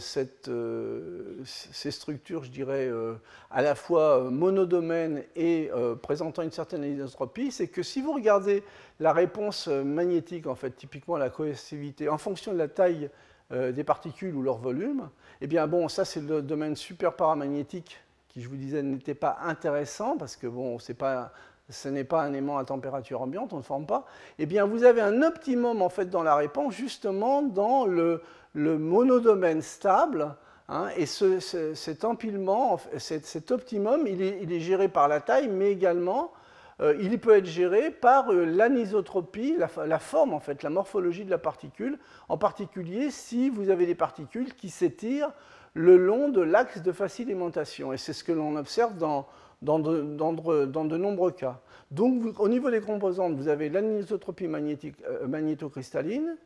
[0.48, 3.14] euh, ces structures, je dirais, euh,
[3.50, 5.70] à la fois monodomènes et
[6.02, 8.62] présentant une certaine anisotropie, c'est que si vous regardez
[9.00, 13.11] la réponse magnétique, en fait, typiquement la cohésivité, en fonction de la taille
[13.50, 15.11] des particules ou leur volume,
[15.42, 19.38] eh bien bon, ça c'est le domaine super paramagnétique qui, je vous disais, n'était pas
[19.42, 21.32] intéressant parce que bon, c'est pas
[21.68, 24.04] ce n'est pas un aimant à température ambiante, on ne forme pas,
[24.38, 28.22] eh bien vous avez un optimum en fait dans la réponse justement dans le,
[28.55, 30.35] le monodomaine stable,
[30.69, 36.33] hein, et cet empilement, cet, optimum, il est, géré par la taille, mais également
[36.81, 41.31] euh, il peut être géré par euh, l'anisotropie, la, forme en fait, la morphologie de
[41.31, 45.33] la particule, en particulier si vous avez des particules qui s'étirent
[45.75, 47.51] le long de l'axe de facilement.
[47.51, 49.27] Et c'est ce que l'on observe dans,
[49.62, 51.61] dans, de, nombreux cas.
[51.91, 56.37] Donc au niveau des composantes, vous avez l'anisotropie euh, magnétocristalline,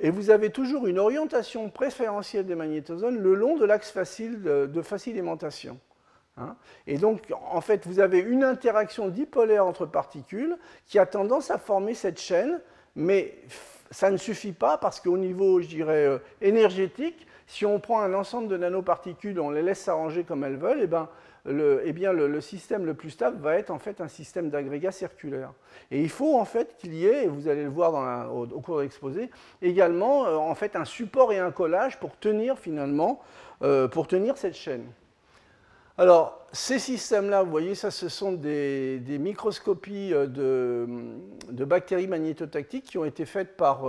[0.00, 4.82] et vous avez toujours une orientation préférentielle des magnétosomes le long de l'axe facile de,
[4.82, 5.38] facilement.
[6.36, 6.56] Hein.
[6.86, 11.58] et donc, en fait, vous avez une interaction dipolaire entre particules qui a tendance à
[11.58, 12.60] former cette chaîne,
[12.96, 13.34] mais
[13.90, 18.14] ça ne suffit pas parce qu'au niveau, je dirais, euh, énergétique, si on prend un
[18.14, 21.08] ensemble de nanoparticules, on les laisse s'arranger comme elles veulent, et eh ben,
[21.44, 24.92] le, eh bien, le, système le plus stable va être en fait un système d'agrégat
[24.92, 25.52] circulaire.
[25.90, 28.78] Et il faut en fait qu'il y ait, et vous allez le voir au, cours
[28.78, 29.30] de l'exposé,
[29.62, 33.20] également euh, un support et un collage pour tenir finalement,
[33.62, 34.84] euh, pour tenir cette chaîne.
[36.00, 40.86] Alors, ces systèmes-là, vous voyez, ça, ce sont des, microscopies euh,
[41.50, 43.84] de, bactéries magnétotactiques qui ont été faites par,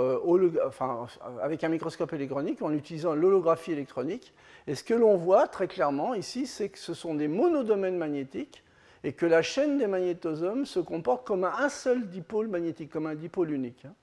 [1.42, 4.34] avec un microscope électronique en utilisant l'holographie électronique.
[4.68, 8.66] Et ce que l'on voit très clairement ici, c'est que ce sont des monodomaines magnétiques
[9.06, 13.16] et que la chaîne des magnétosomes se comporte comme un seul dipôle magnétique, comme un
[13.16, 13.86] dipôle unique.
[13.86, 13.94] Hein.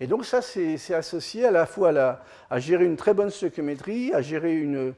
[0.00, 4.22] Et donc ça, c'est associé à la fois à, gérer une très bonne stoichiométrie, à
[4.22, 4.94] gérer une,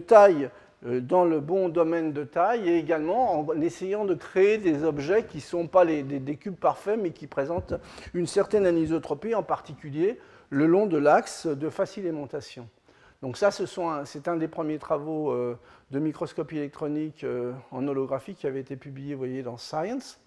[0.00, 0.48] taille euh,
[0.82, 5.38] dans le bon domaine de taille et également en essayant de créer des objets qui
[5.38, 7.74] ne sont pas des, cubes parfaits mais qui présentent
[8.14, 12.68] une certaine anisotropie, en particulier le long de l'axe de facile aimantation.
[13.22, 15.58] Donc ça, c'est un des premiers travaux euh,
[15.90, 20.18] de microscopie électronique euh, en holographie qui avait été publié, voyez, dans Science.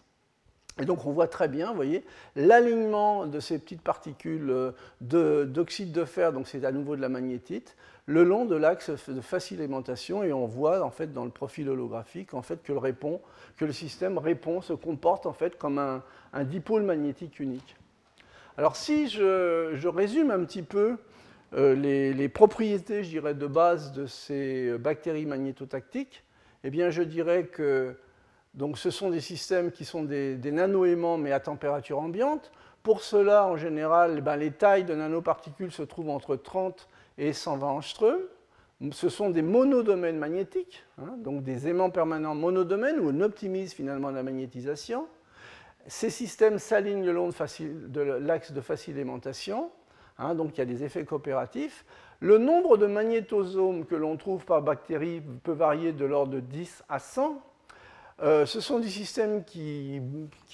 [0.80, 2.04] Et donc on voit très bien, voyez,
[2.36, 7.76] l'alignement de ces petites particules d'oxyde de, fer, donc c'est à nouveau de la magnétite,
[8.06, 12.34] le long de l'axe de facile et on voit en fait dans le profil holographique
[12.34, 17.76] en fait que le, système répond, se comporte en fait comme un, dipôle magnétique unique.
[18.58, 20.98] Alors si je, résume un petit peu
[21.54, 26.24] euh, les, propriétés, je dirais, de base de ces bactéries magnétotactiques,
[26.64, 27.96] eh bien je dirais que
[28.54, 32.52] donc, ce sont des systèmes qui sont des, des nanoaimants mais à température ambiante.
[32.84, 37.68] Pour cela, en général, ben, les tailles de nanoparticules se trouvent entre 30 et 120
[37.68, 38.22] angstroms.
[38.92, 44.10] Ce sont des monodomaines magnétiques, hein, donc des aimants permanents monodomaines où on optimise finalement
[44.10, 45.08] la magnétisation.
[45.88, 49.72] Ces systèmes s'alignent le long de, l'axe de facile aimantation,
[50.18, 51.86] hein, donc il y a des effets coopératifs.
[52.20, 56.84] Le nombre de magnétosomes que l'on trouve par bactérie peut varier de l'ordre de 10
[56.90, 57.42] à 100.
[58.22, 60.02] Euh, ce sont des systèmes qui,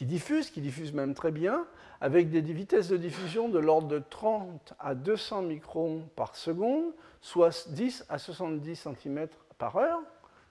[0.01, 1.65] diffusent, qui diffusent même très bien,
[2.01, 7.69] avec des vitesses de diffusion de l'ordre de 30 à 200 microns par seconde, soit
[7.69, 10.01] 10 à 70 cm par heure,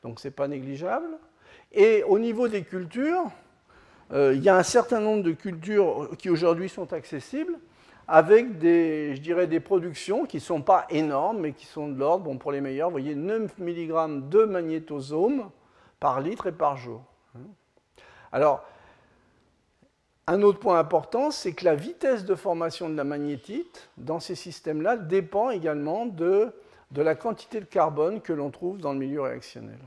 [0.02, 1.18] donc ce n'est pas négligeable.
[1.72, 3.30] Et au niveau des cultures,
[4.12, 7.58] euh, il y a un certain nombre de cultures qui aujourd'hui sont accessibles,
[8.06, 11.98] avec des, je dirais, des productions qui ne sont pas énormes, mais qui sont de
[11.98, 15.50] l'ordre, bon, pour les meilleurs, voyez, 9 mg de magnétosome
[16.00, 17.02] par litre et par jour.
[18.32, 18.64] Alors,
[20.28, 24.34] un autre point important, c'est que la vitesse de formation de la magnétite dans ces
[24.34, 26.52] systèmes-là dépend également de,
[26.94, 29.78] la quantité de carbone que l'on trouve dans le milieu réactionnel.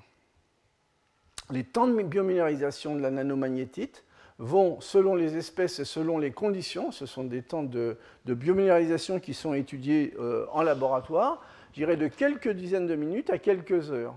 [1.51, 4.04] Les temps de biominéralisation de la nanomagnétite
[4.39, 9.36] vont, selon les espèces et selon les conditions, ce sont des temps de, biominéralisation qui
[9.36, 14.15] sont étudiés euh, en laboratoire, je dirais de quelques dizaines de minutes à quelques heures.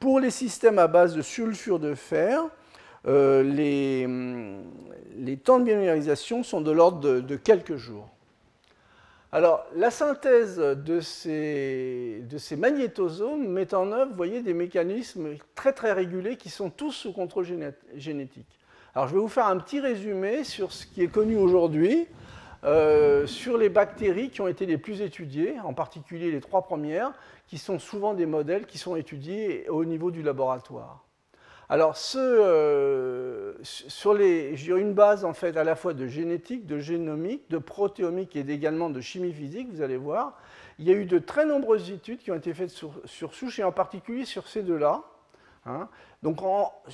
[0.00, 2.42] Pour les systèmes à base de sulfure de fer,
[3.06, 4.62] euh, hum,
[5.16, 8.08] les, temps de biominéralisation sont de l'ordre de, quelques jours.
[9.32, 12.24] Alors, la synthèse de ces,
[12.58, 17.46] magnétosomes met en œuvre, voyez, des mécanismes très très régulés qui sont tous sous contrôle
[17.94, 18.58] génétique.
[18.94, 22.08] Alors, je vais vous faire un petit résumé sur ce qui est connu aujourd'hui,
[22.64, 27.12] euh, sur les bactéries qui ont été les plus étudiées, en particulier les trois premières,
[27.46, 31.04] qui sont souvent des modèles qui sont étudiés au niveau du laboratoire.
[31.72, 37.58] Alors, euh, sur une base en fait à la fois de génétique, de génomique, de
[37.58, 40.36] protéomique et également de chimie physique, vous allez voir.
[40.80, 43.62] Il y a eu de très nombreuses études qui ont été faites sur, souches et
[43.62, 45.04] en particulier sur ces deux-là.
[45.64, 45.88] Hein.
[46.24, 46.40] Donc,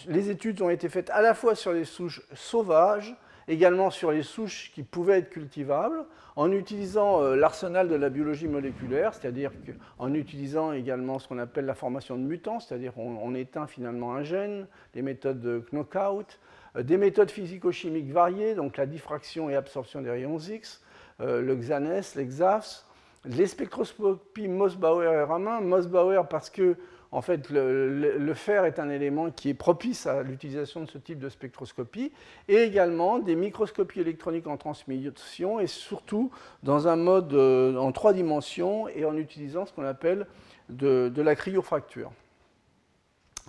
[0.08, 3.16] les études ont été faites à la fois sur les souches sauvages,
[3.48, 6.04] également sur les souches qui pouvaient être cultivables,
[6.37, 9.50] en utilisant euh, l'arsenal de la biologie moléculaire, c'est-à-dire
[9.98, 14.22] en utilisant également ce qu'on appelle la formation de mutants, c'est-à-dire on, éteint finalement un
[14.22, 16.38] gène, les méthodes de knockout,
[16.76, 20.82] euh, des méthodes physico-chimiques variées, donc la diffraction et absorption des rayons X,
[21.20, 22.85] euh, le XANES, l'EXAFS,
[23.24, 25.64] les spectroscopies Mossbauer et Raman.
[25.64, 26.76] Mossbauer parce que
[27.12, 31.18] en fait, le, fer est un élément qui est propice à l'utilisation de ce type
[31.18, 32.12] de spectroscopie,
[32.48, 36.30] et également des microscopies électroniques en transmission, et surtout
[36.62, 40.26] dans un mode euh, en trois dimensions et en utilisant ce qu'on appelle
[40.68, 42.12] de, la cryofracture.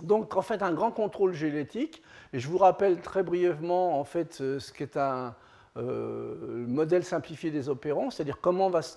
[0.02, 4.40] Donc, en fait, un grand contrôle génétique, et je vous rappelle très brièvement, en fait,
[4.40, 5.34] euh, ce qu'est un
[5.76, 8.96] euh, modèle simplifié des opérants, c'est-à-dire comment va se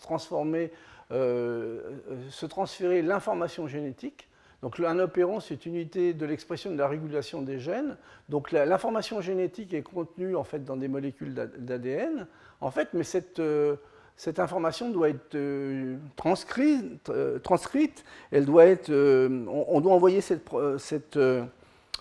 [0.00, 0.70] transformer
[1.10, 4.28] se transférer l'information génétique.
[4.62, 7.96] Donc un opéron, c'est une unité de l'expression de la régulation des gènes.
[8.28, 12.26] Donc l'information génétique est contenue en fait dans des molécules d'ADN.
[12.60, 13.76] En fait, mais cette, euh,
[14.16, 21.20] cette information doit être euh, transcrite, elle doit être, on, doit envoyer cette, cette,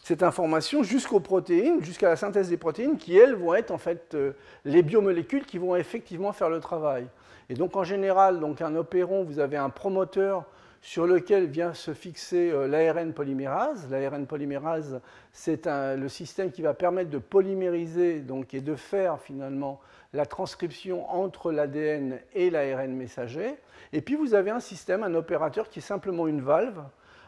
[0.02, 4.18] cette information jusqu'aux protéines, jusqu'à la synthèse des protéines, qui elles vont être en fait
[4.66, 7.08] les biomolécules qui vont effectivement faire le travail.
[7.50, 10.46] Et donc en général, donc un opéron, vous avez un promoteur
[10.82, 13.90] sur lequel vient se fixer euh, l'ARN polymérase.
[13.90, 19.80] L'ARN polymérase, c'est le système qui va permettre de polymériser donc, et de faire finalement
[20.14, 23.56] la transcription entre l'ADN et l'ARN messager.
[23.94, 26.82] Et puis vous avez un système, un opérateur qui est simplement une valve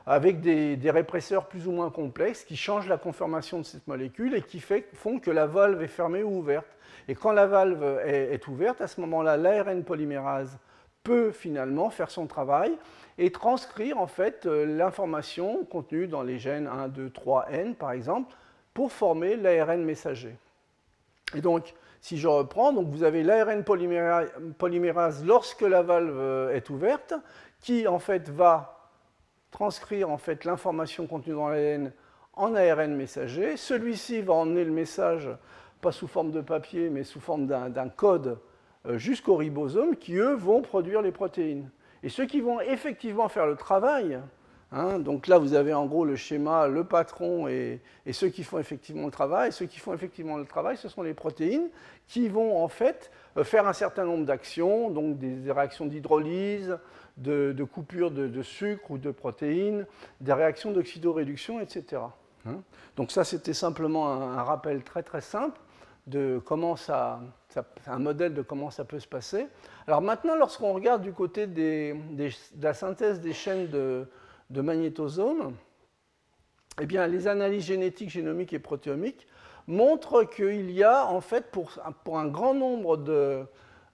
[0.10, 4.42] avec des, répresseurs plus ou moins complexes qui changent la conformation de cette molécule et
[4.42, 6.66] qui font que la valve est fermée ou ouverte.
[7.08, 10.58] Et quand la valve est, ouverte, à ce moment-là, l'ARN polymérase
[11.04, 12.76] peut finalement faire son travail
[13.20, 18.36] et transcrire en fait l'information contenue dans les gènes 1, 2, 3, N par exemple,
[18.74, 20.36] pour former l'ARN messager.
[21.36, 23.64] Et donc, si je reprends, donc vous avez l'ARN
[24.58, 27.14] polymérase lorsque la valve est ouverte,
[27.62, 28.79] qui en fait va
[29.52, 31.92] transcrire en fait l'information contenue dans l'ARN
[32.34, 33.58] en ARN messager.
[33.58, 35.30] Celui-ci va emmener le message,
[35.82, 38.40] pas sous forme de papier, mais sous forme d'un code
[38.86, 41.70] euh, jusqu'au ribosome, qui eux vont produire les protéines.
[42.02, 44.20] Et ceux qui vont effectivement faire le travail,
[44.72, 48.60] hein, donc là vous avez en gros le schéma, le patron et, ceux qui font
[48.60, 49.52] effectivement le travail.
[49.52, 51.70] Ceux qui font effectivement le travail, ce sont les protéines
[52.08, 56.78] qui vont en fait euh, faire un certain nombre d'actions, donc des réactions d'hydrolyse,
[57.20, 59.86] de, coupure de, sucre ou de protéines,
[60.22, 62.02] des réactions d'oxydoréduction, etc.
[62.46, 62.62] Hein.
[62.96, 65.60] Donc ça, c'était simplement un, rappel très très simple
[66.08, 67.20] de comment ça,
[67.86, 69.48] un modèle de comment ça peut se passer.
[69.86, 71.94] Alors maintenant, lorsqu'on regarde du côté de
[72.60, 74.08] la synthèse des chaînes de,
[74.50, 75.54] magnétosomes,
[76.82, 79.28] eh bien, les analyses génétiques, génomiques et protéomiques
[79.68, 81.72] montrent qu'il y a, en fait, pour,
[82.18, 83.46] un grand nombre de,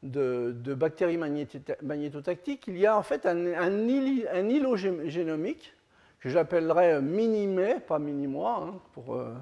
[0.03, 5.73] de, bactéries magnétotactiques, il y a en fait un, îlot génomique
[6.19, 9.33] que j'appellerais mini-mais, pas mini-moi, hein, pour, euh,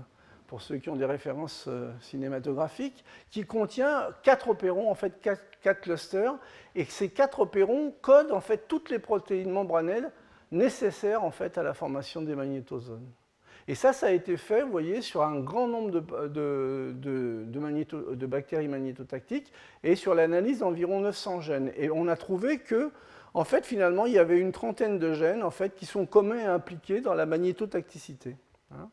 [0.47, 5.81] pour, ceux qui ont des références euh, cinématographiques, qui contient quatre opérons, en fait quatre,
[5.81, 6.35] clusters,
[6.75, 10.11] et ces quatre opérons codent en fait toutes les protéines membranelles
[10.53, 13.09] nécessaires en fait à la formation des magnétosomes.
[13.67, 18.67] Et ça, ça a été fait, vous voyez, sur un grand nombre de, de, bactéries
[18.67, 21.71] magnétotactiques et sur l'analyse d'environ 900 gènes.
[21.77, 22.91] Et on a trouvé que,
[23.33, 26.39] en fait, finalement, il y avait une trentaine de gènes en fait, qui sont communs
[26.39, 28.35] et impliqués dans la magnétotacticité.
[28.71, 28.89] Hein.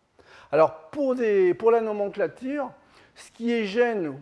[0.53, 1.17] Alors, pour,
[1.59, 2.71] pour, la nomenclature,
[3.17, 4.19] ce qui est gène,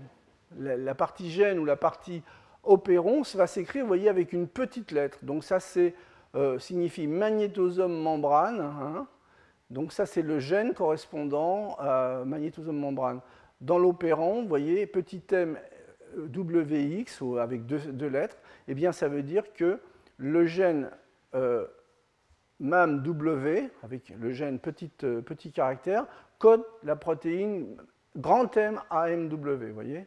[0.59, 2.23] la, partie gène ou la partie
[2.65, 5.19] opéron, ça va s'écrire, vous voyez, avec une petite lettre.
[5.23, 5.95] Donc ça, c'est
[6.35, 8.61] euh, signifie magnétosome membrane.
[8.61, 9.07] Hein.
[9.71, 13.21] Donc ça, c'est le gène correspondant à magnétosome membrane.
[13.61, 15.59] Dans l'opérant, vous voyez, petit m
[16.17, 19.79] WX, avec deux, lettres, eh bien, ça veut dire que
[20.17, 20.91] le gène
[21.35, 21.67] euh,
[22.61, 26.07] MAM-W, avec le gène petit, euh, petit caractère,
[26.39, 27.77] code la protéine
[28.17, 30.07] grand M AMW, voyez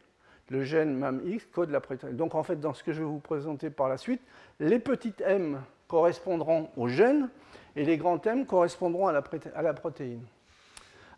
[0.52, 2.14] le gène MAM-X code la protéine.
[2.14, 4.20] Donc en fait, dans ce que je vais vous présenter par la suite,
[4.60, 5.60] les petites M
[5.92, 7.28] correspondront au gène
[7.76, 9.20] et les grands thèmes correspondront à la,
[9.74, 10.22] protéine.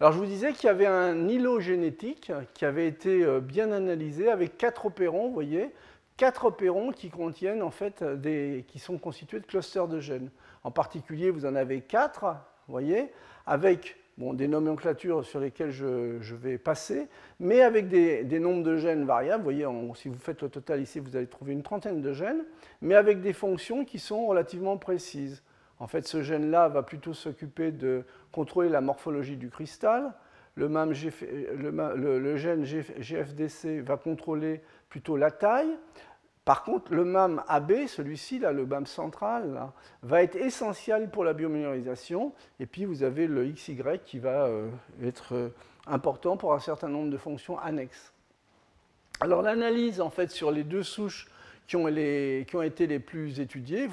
[0.01, 3.71] Alors je vous disais qu'il y avait un îlot génétique qui avait été euh, bien
[3.71, 5.73] analysé avec quatre opérons, vous voyez,
[6.17, 10.29] quatre opérons qui contiennent en fait des, qui sont constitués de clusters de gènes.
[10.65, 12.25] En particulier, vous en avez quatre,
[12.67, 13.13] vous voyez,
[13.47, 17.09] avec bon, des nomenclatures sur lesquelles je, vais passer,
[17.41, 19.43] mais avec des, nombres de gènes variables.
[19.43, 22.45] Vous voyez, si vous faites le total ici, vous allez trouver une trentaine de gènes,
[22.83, 25.43] mais avec des fonctions qui sont relativement précises.
[25.79, 30.15] En fait, ce gène-là va plutôt s'occuper de contrôler la morphologie du cristal.
[30.57, 35.77] Le, gène GFDC va contrôler plutôt la taille.
[36.45, 39.69] Par contre, le MAM AB, celui-ci, le MAM central,
[40.03, 42.33] va être essentiel pour la biomémorisation.
[42.61, 44.69] Et puis, vous avez le XY qui va euh,
[45.03, 45.49] être euh,
[45.87, 48.13] important pour un certain nombre de fonctions annexes.
[49.21, 51.31] Alors, l'analyse, en fait, sur les deux souches
[51.67, 53.89] qui ont, été les plus étudiées,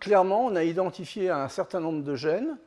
[0.00, 2.58] clairement, on a identifié un certain nombre de gènes,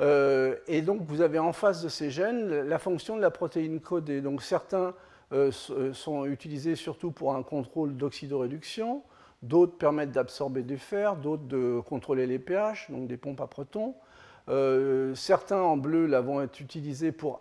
[0.00, 3.80] euh, et donc vous avez en face de ces gènes la fonction de la protéine
[3.80, 4.20] codée.
[4.20, 4.94] Donc certains
[5.92, 9.02] sont utilisés surtout pour un contrôle d'oxydoréduction,
[9.42, 13.94] d'autres permettent d'absorber du fer, d'autres de contrôler les pH, donc des pompes à protons.
[15.14, 17.40] certains en bleu là, vont être utilisés pour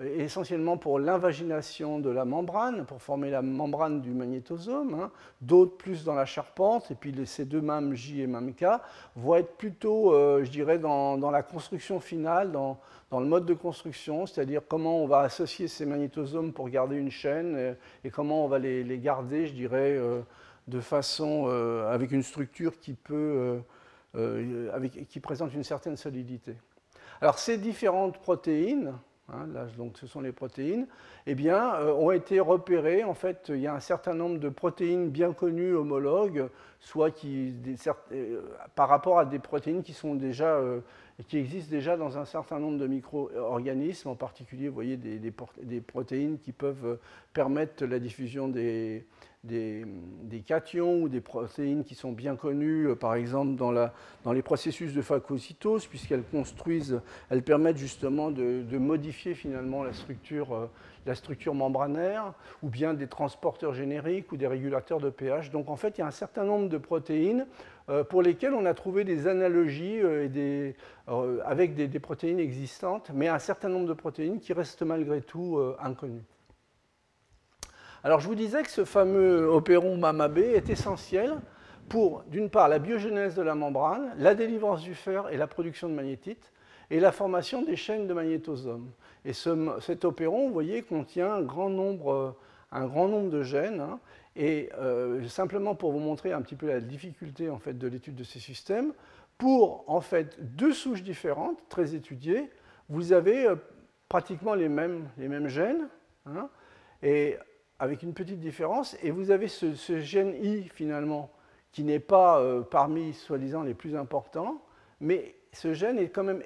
[0.00, 5.10] essentiellement pour l'invagination de la membrane, pour former la membrane du magnétosome, hein.
[5.42, 8.64] d'autres plus dans la charpente, et puis ces deux MAM J et MAM K
[9.16, 12.78] vont être plutôt, euh, je dirais, dans, la construction finale, dans,
[13.10, 17.54] le mode de construction, c'est-à-dire comment on va associer ces magnétosomes pour garder une chaîne,
[17.56, 20.22] euh, et, comment on va les, garder, je dirais, euh,
[20.68, 21.48] de façon,
[21.90, 23.60] avec une structure qui, peut,
[24.14, 26.54] avec, qui présente une certaine solidité.
[27.20, 28.94] Alors ces différentes protéines,
[29.32, 30.86] Hein, là, donc ce sont les protéines,
[31.26, 33.02] eh bien, euh, ont été repérées.
[33.02, 36.48] En fait, il y a un certain nombre de protéines bien connues, homologues,
[36.80, 37.54] soit qui,
[38.12, 38.42] euh,
[38.74, 40.80] par rapport à des protéines qui, sont déjà, euh,
[41.28, 45.80] qui existent déjà dans un certain nombre de micro-organismes, en particulier, vous voyez, des, des,
[45.80, 46.98] protéines qui peuvent
[47.32, 49.06] permettre la diffusion des,
[49.44, 49.84] des,
[50.46, 55.02] cations ou des protéines qui sont bien connues, euh, par exemple dans, les processus de
[55.02, 60.70] phagocytose, puisqu'elles construisent, elles permettent justement de, modifier finalement la structure, euh,
[61.06, 65.50] la structure membranaire, ou bien des transporteurs génériques ou des régulateurs de pH.
[65.50, 67.46] Donc en fait, il y a un certain nombre de protéines
[68.08, 69.98] pour lesquels on a trouvé des analogies
[71.44, 76.22] avec des, protéines existantes, mais un certain nombre de protéines qui restent malgré tout inconnues.
[78.04, 81.34] Alors je vous disais que ce fameux opéron MAMA-B est essentiel
[81.88, 85.88] pour, d'une part, la biogénèse de la membrane, la délivrance du fer et la production
[85.88, 86.52] de magnétite,
[86.90, 88.90] et la formation des chaînes de magnétosomes.
[89.24, 92.36] Et cet opéron, vous voyez, contient un grand nombre,
[92.72, 93.80] nombre de gènes.
[93.80, 94.00] Hein.
[94.34, 98.16] et euh, simplement pour vous montrer un petit peu la difficulté en fait, de l'étude
[98.16, 98.92] de ces systèmes,
[99.38, 102.50] pour en fait deux souches différentes, très étudiées,
[102.88, 103.56] vous avez euh,
[104.08, 105.88] pratiquement les mêmes, les mêmes gènes,
[106.26, 106.48] hein,
[107.02, 107.36] et
[107.78, 111.30] avec une petite différence, et vous avez ce, gène I finalement
[111.72, 114.62] qui n'est pas euh, parmi, soi-disant, les plus importants,
[115.00, 116.42] mais ce gène est quand même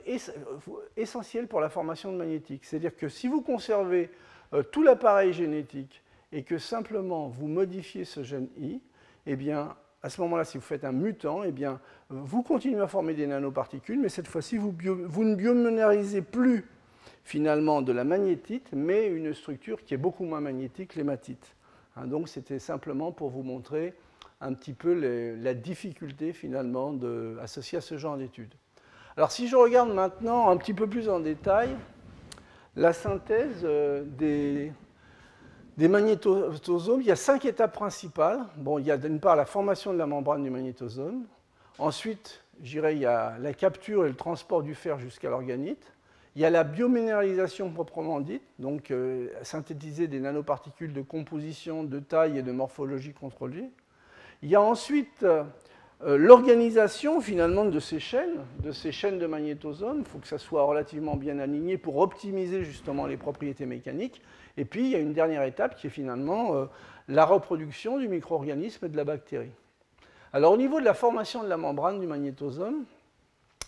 [0.96, 2.64] essentiel pour la formation de magnétique.
[2.64, 4.10] C'est-à-dire que si vous conservez
[4.52, 6.02] euh, tout l'appareil génétique
[6.32, 8.80] et que simplement vous modifiez ce gène I,
[9.26, 12.86] eh bien, à ce moment-là, si vous faites un mutant, eh bien, vous continuez à
[12.86, 16.64] former des nanoparticules, mais cette fois-ci, vous, ne biominérisez plus
[17.26, 21.56] finalement de la magnétite, mais une structure qui est beaucoup moins magnétique, l'hématite.
[21.96, 23.94] Hein, donc, c'était simplement pour vous montrer
[24.40, 24.92] un petit peu
[25.40, 26.94] la difficulté finalement
[27.42, 28.54] associée à ce genre d'études.
[29.16, 31.70] Alors si je regarde maintenant un petit peu plus en détail
[32.76, 34.70] la synthèse euh, des,
[35.78, 38.40] des magnétosomes, il y a cinq étapes principales.
[38.58, 41.24] Bon, il y a d'une part la formation de la membrane du magnétosome.
[41.78, 45.95] Ensuite, j'irai, il y a la capture et le transport du fer jusqu'à l'organite.
[46.36, 51.98] Il y a la biominéralisation proprement dite, donc euh, synthétiser des nanoparticules de composition, de
[51.98, 53.70] taille et de morphologie contrôlée.
[54.42, 55.44] Il y a ensuite euh,
[56.04, 60.00] euh, l'organisation finalement de ces chaînes, de ces chaînes de magnétosomes.
[60.00, 64.20] Il faut que ça soit relativement bien aligné pour optimiser justement les propriétés mécaniques.
[64.58, 66.68] Et puis il y a une dernière étape qui est finalement
[67.08, 69.52] la reproduction du micro-organisme et de la bactérie.
[70.34, 72.84] Alors au niveau de la formation de la membrane du magnétosome,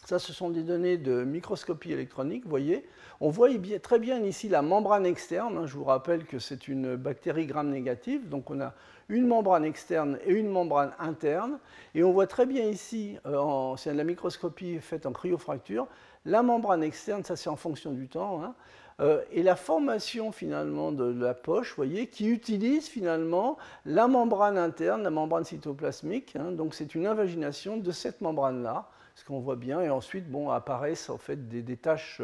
[0.08, 2.86] ça, ce sont des données de microscopie électronique, vous voyez.
[3.20, 3.50] On voit
[3.82, 5.58] très bien ici la membrane externe.
[5.58, 5.66] Hein.
[5.66, 8.72] Je vous rappelle que c'est une bactérie gram-négative, donc on a
[9.10, 11.58] une membrane externe et une membrane interne.
[11.94, 15.86] Et on voit très bien ici, euh, c'est de la microscopie faite en cryofracture,
[16.24, 18.54] la membrane externe, ça c'est en fonction du temps, hein.
[19.00, 24.56] euh, et la formation finalement de la poche, vous voyez, qui utilise finalement la membrane
[24.56, 26.34] interne, la membrane cytoplasmique.
[26.34, 26.52] Hein.
[26.52, 28.88] donc c'est une invagination de cette membrane-là
[29.18, 32.22] ce qu'on voit bien, et ensuite bon, apparaissent en fait des, taches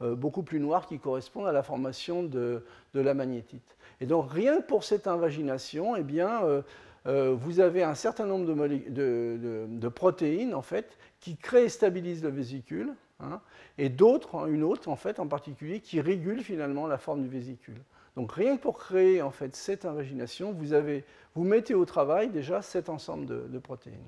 [0.00, 3.76] euh, beaucoup plus noires qui correspondent à la formation de, la magnétite.
[4.00, 6.62] Et donc rien que pour cette invagination, eh bien, euh,
[7.06, 12.30] euh, vous avez un certain nombre de, protéines en fait qui créent et stabilisent le
[12.30, 13.40] vésicule, hein,
[13.76, 17.28] et d'autres, hein, une autre en fait en particulier, qui régule finalement la forme du
[17.28, 17.82] vésicule.
[18.14, 22.28] Donc rien que pour créer en fait cette invagination, vous, avez, vous mettez au travail
[22.30, 23.98] déjà cet ensemble de, protéines.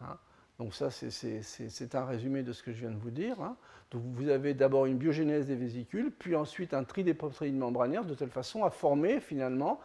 [0.00, 0.16] Hein.
[0.58, 3.40] Donc ça, c'est un résumé de ce que je viens de vous dire.
[3.40, 3.56] Hein.
[3.90, 8.04] Donc vous avez d'abord une biogénèse des vésicules, puis ensuite un tri des protéines membranaires,
[8.04, 9.80] de telle façon à former finalement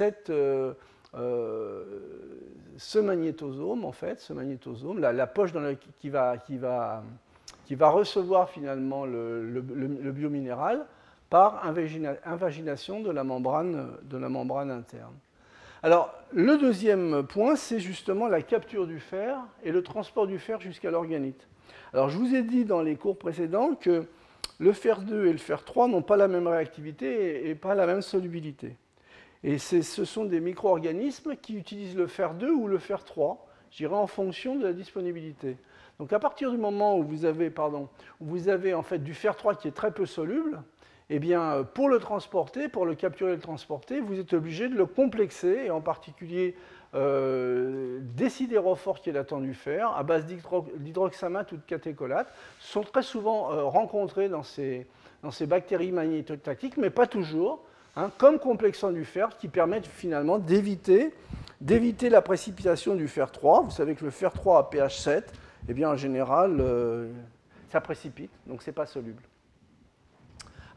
[0.00, 0.74] euh,
[1.14, 1.84] euh,
[2.76, 5.52] ce magnétosome, en fait, ce magnétosome, la, poche
[5.98, 7.02] qui, va,
[7.80, 10.86] recevoir finalement le, le biominéral
[11.30, 15.14] par invagination de la membrane interne.
[15.82, 20.60] Alors, le deuxième point, c'est justement la capture du fer et le transport du fer
[20.60, 21.48] jusqu'à l'organite.
[21.94, 24.04] Alors, je vous ai dit dans les cours précédents que
[24.58, 27.86] le fer 2 et le fer 3 n'ont pas la même réactivité et pas la
[27.86, 28.76] même solubilité.
[29.42, 33.94] Et ce sont des micro-organismes qui utilisent le fer 2 ou le fer 3, j'irai
[33.94, 35.56] en fonction de la disponibilité.
[35.98, 37.88] Donc à partir du moment où vous avez, pardon,
[38.20, 40.62] où vous avez en fait du fer 3 qui est très peu soluble,
[41.12, 44.76] eh bien, pour le transporter, pour le capturer et le transporter, vous êtes obligé de
[44.76, 46.54] le complexer, et en particulier
[46.94, 53.52] euh, des sidérophores qui est fer, à base d'hydroxamate ou de catécholate, sont très souvent
[53.52, 54.86] euh, rencontrés dans ces,
[55.24, 57.64] dans ces bactéries magnétotactiques, mais pas toujours,
[57.96, 61.12] hein, comme complexant du fer, qui permettent finalement d'éviter
[62.08, 63.62] la précipitation du fer 3.
[63.62, 65.32] Vous savez que le fer 3 à pH 7,
[65.68, 67.10] eh bien, en général, euh,
[67.68, 69.22] ça précipite, donc ce n'est pas soluble.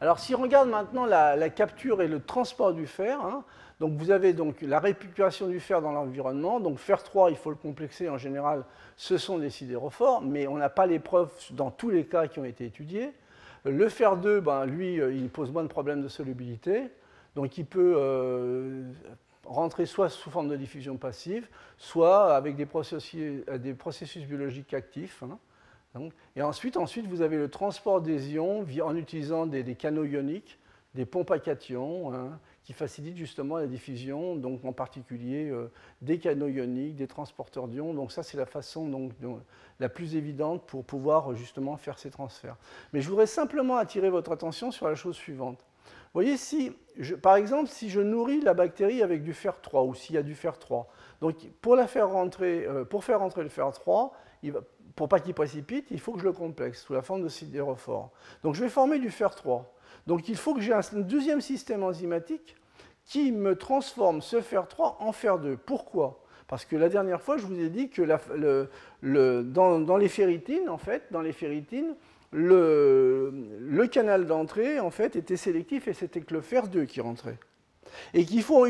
[0.04, 3.42] Alors si on regarde maintenant la, capture et le transport du fer, hein,
[3.80, 6.60] donc vous avez donc la récupération du fer dans l'environnement.
[6.60, 8.66] Donc fer 3, il faut le complexer en général,
[8.98, 12.38] ce sont des sidérophores, mais on n'a pas les preuves dans tous les cas qui
[12.38, 13.14] ont été étudiés.
[13.64, 16.90] Le fer 2, ben, lui, euh, il pose moins de problèmes de solubilité,
[17.34, 18.82] donc il peut euh,
[19.46, 21.48] rentrer soit sous forme de diffusion passive,
[21.78, 25.22] soit avec des processus, biologiques actifs.
[25.22, 25.38] Hein
[26.36, 30.58] et ensuite, ensuite, vous avez le transport des ions en utilisant des, canaux ioniques,
[30.94, 35.70] des pompes à cations, hein, qui facilite justement la diffusion, donc en particulier euh,
[36.02, 37.94] des canaux ioniques, des transporteurs d'ions.
[37.94, 39.12] Donc ça, c'est la façon donc,
[39.78, 42.56] la plus évidente pour pouvoir justement faire ces transferts.
[42.92, 45.64] Mais je voudrais simplement attirer votre attention sur la chose suivante.
[45.86, 46.72] Vous voyez, si
[47.22, 50.22] par exemple, si je nourris la bactérie avec du fer 3 ou s'il y a
[50.22, 50.88] du fer 3,
[51.20, 54.12] donc pour, la faire rentrer, euh, pour faire rentrer le fer 3,
[54.44, 54.60] il va,
[54.96, 58.10] pour pas qu'il précipite, il faut que je le complexe sous la forme de sidérophore.
[58.42, 59.74] Donc je vais former du fer 3.
[60.06, 62.56] Donc il faut que j'ai un deuxième système enzymatique
[63.04, 65.56] qui me transforme ce fer 3 en fer 2.
[65.56, 66.20] Pourquoi?
[66.46, 68.02] Parce que la dernière fois, je vous ai dit que
[69.02, 71.96] dans, les ferritines, en fait, dans les ferritines,
[72.32, 77.38] le, canal d'entrée, en fait, était sélectif et c'était que le fer 2 qui rentrait.
[78.12, 78.66] Et qu'il faut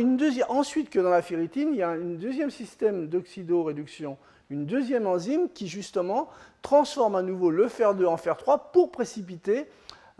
[0.48, 4.18] ensuite que dans la ferritine, il y a un deuxième système d'oxydoréduction,
[4.50, 6.28] une deuxième enzyme qui justement
[6.62, 9.66] transforme à nouveau le fer 2 en fer 3 pour précipiter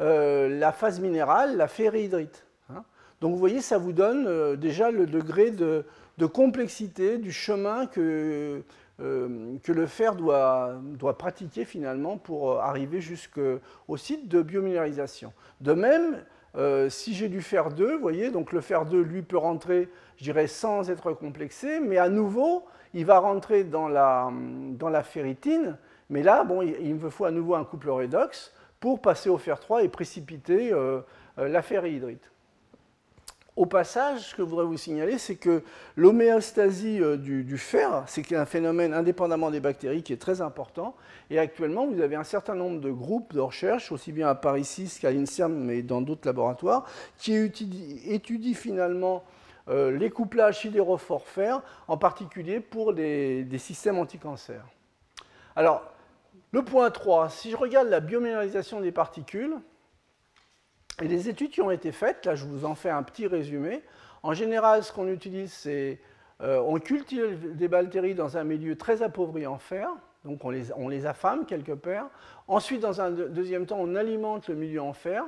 [0.01, 2.47] euh, la phase minérale, la ferrihydrite.
[2.71, 2.85] Hein.
[3.21, 5.85] Donc vous voyez, ça vous donne euh, déjà le degré de,
[6.33, 8.63] complexité du chemin que,
[9.01, 15.33] euh, que le fer doit, doit, pratiquer finalement pour arriver jusqu'au site de biominéralisation.
[15.61, 16.25] De même,
[16.89, 20.25] si j'ai du fer 2, vous voyez, donc le fer 2, lui, peut rentrer, je
[20.25, 22.65] dirais, sans être complexé, mais à nouveau,
[22.95, 25.77] il va rentrer dans la, dans ferritine,
[26.09, 29.39] mais là, bon, il, il me faut à nouveau un couple redox pour passer au
[29.39, 31.01] fer 3 et précipiter euh,
[31.39, 32.31] euh, la ferrihydrite.
[33.57, 35.63] Au passage, ce que je voudrais vous signaler, c'est que
[35.97, 40.97] l'homéostasie euh, du, fer, c'est un phénomène indépendamment des bactéries qui est très important.
[41.31, 44.65] Et actuellement, vous avez un certain nombre de groupes de recherche, aussi bien à Paris
[44.65, 46.85] 6 qu'à l'INSERM, mais dans d'autres laboratoires,
[47.17, 49.23] qui étudient, finalement
[49.69, 54.65] les couplages sidérophore-fer, en particulier pour des, systèmes anticancers.
[55.57, 55.83] Alors,
[56.53, 59.57] le point 3, si je regarde la biominéralisation des particules,
[61.03, 63.83] et les études qui ont été faites, là je vous en fais un petit résumé.
[64.23, 66.01] En général, ce qu'on utilise, c'est
[66.41, 69.89] euh, on cultive des bactéries dans un milieu très appauvri en fer,
[70.25, 72.11] donc on les, on les affame quelque part.
[72.49, 75.25] Ensuite, dans un deuxième temps, on alimente le milieu en fer.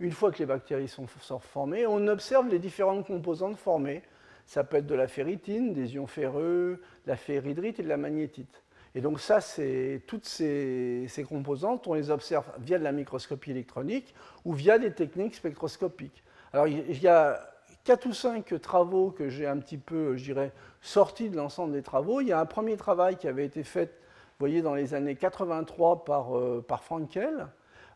[0.00, 4.02] Une fois que les bactéries sont, formées, on observe les différentes composantes formées.
[4.46, 7.98] Ça peut être de la ferritine, des ions ferreux, de la ferrihydrite et de la
[7.98, 8.62] magnétite.
[8.94, 9.40] Et donc ça,
[10.06, 14.14] toutes ces, composantes, on les observe via de la microscopie électronique
[14.46, 16.24] ou via des techniques spectroscopiques.
[16.52, 17.38] Alors il y a
[17.84, 21.82] quatre ou cinq travaux que j'ai un petit peu, je dirais, sortis de l'ensemble des
[21.82, 22.22] travaux.
[22.22, 25.14] Il y a un premier travail qui avait été fait, vous voyez, dans les années
[25.14, 27.48] 83 par, euh, par Frankel,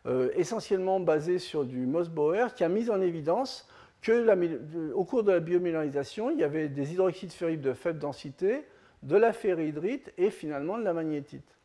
[0.05, 3.67] euh, essentiellement basé sur du Mossbauer, qui a mis en évidence
[4.01, 8.65] que au cours de la biomélanisation, il y avait des hydroxydes ferriques de faible densité,
[9.01, 11.55] de la ferrihydrite et finalement de la magnétite.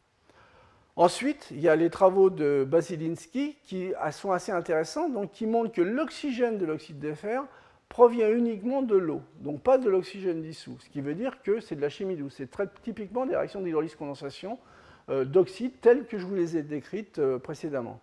[0.97, 5.73] Ensuite, il y a les travaux de Basilinski qui sont assez intéressants, donc qui montrent
[5.73, 7.45] que l'oxygène de l'oxyde de fer
[7.89, 11.75] provient uniquement de l'eau, donc pas de l'oxygène dissous, ce qui veut dire que c'est
[11.75, 12.35] de la chimie douce.
[12.37, 14.59] C'est très typiquement des réactions d'hydrolyse-condensation
[15.09, 18.01] euh, d'oxyde telles que je vous les ai décrites euh, précédemment.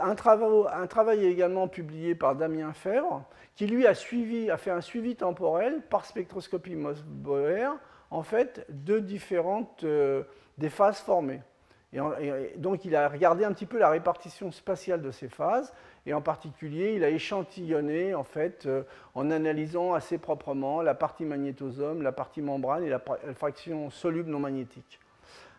[0.00, 3.24] Un, travail, également publié par Damien Fèvre,
[3.54, 7.68] qui lui a, suivi, a fait un suivi temporel par spectroscopie Mossbauer
[8.10, 10.22] en fait de différentes euh,
[10.58, 11.42] des phases formées.
[11.92, 15.72] Et, donc il a regardé un petit peu la répartition spatiale de ces phases,
[16.04, 18.82] et en particulier il a échantillonné en fait euh,
[19.14, 23.00] en analysant assez proprement la partie magnétosome, la partie membrane et la,
[23.34, 25.00] fraction soluble non magnétique.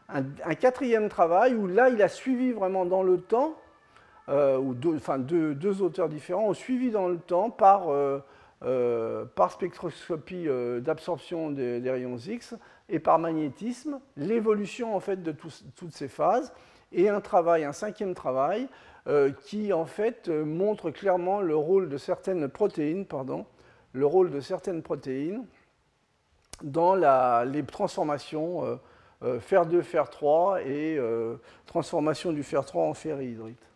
[0.10, 0.24] Un,
[0.56, 3.56] quatrième travail où là il a suivi vraiment dans le temps,
[4.30, 7.90] euh, ou deux, enfin deux, auteurs différents ont suivi dans le temps par
[8.64, 12.56] euh, par spectroscopie euh, d'absorption des, rayons X
[12.90, 16.52] et par magnétisme, l'évolution en fait de toutes ces phases
[16.92, 18.68] et un travail, un cinquième travail
[19.06, 23.46] euh, qui en fait montre clairement le rôle de certaines protéines, pardon,
[23.94, 25.46] le rôle de certaines protéines
[26.64, 26.96] dans
[27.46, 28.80] les transformations
[29.40, 31.00] fer 2, fer 3 et
[31.68, 33.67] transformation du fer 3 en ferrihydrite.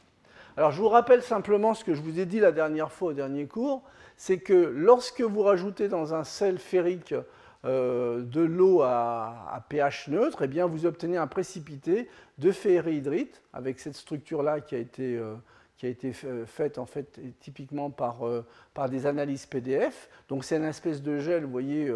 [0.57, 3.13] Alors je vous rappelle simplement ce que je vous ai dit la dernière fois au
[3.13, 3.83] dernier cours,
[4.17, 7.15] c'est que lorsque vous rajoutez dans un sel ferrique
[7.63, 13.79] euh, de l'eau à, pH neutre, eh bien vous obtenez un précipité de ferrihydrite avec
[13.79, 15.35] cette structure-là qui a été, euh,
[15.77, 18.43] qui a été faite en fait typiquement par, euh,
[18.89, 20.09] des analyses PDF.
[20.27, 21.89] Donc c'est une espèce de gel, voyez,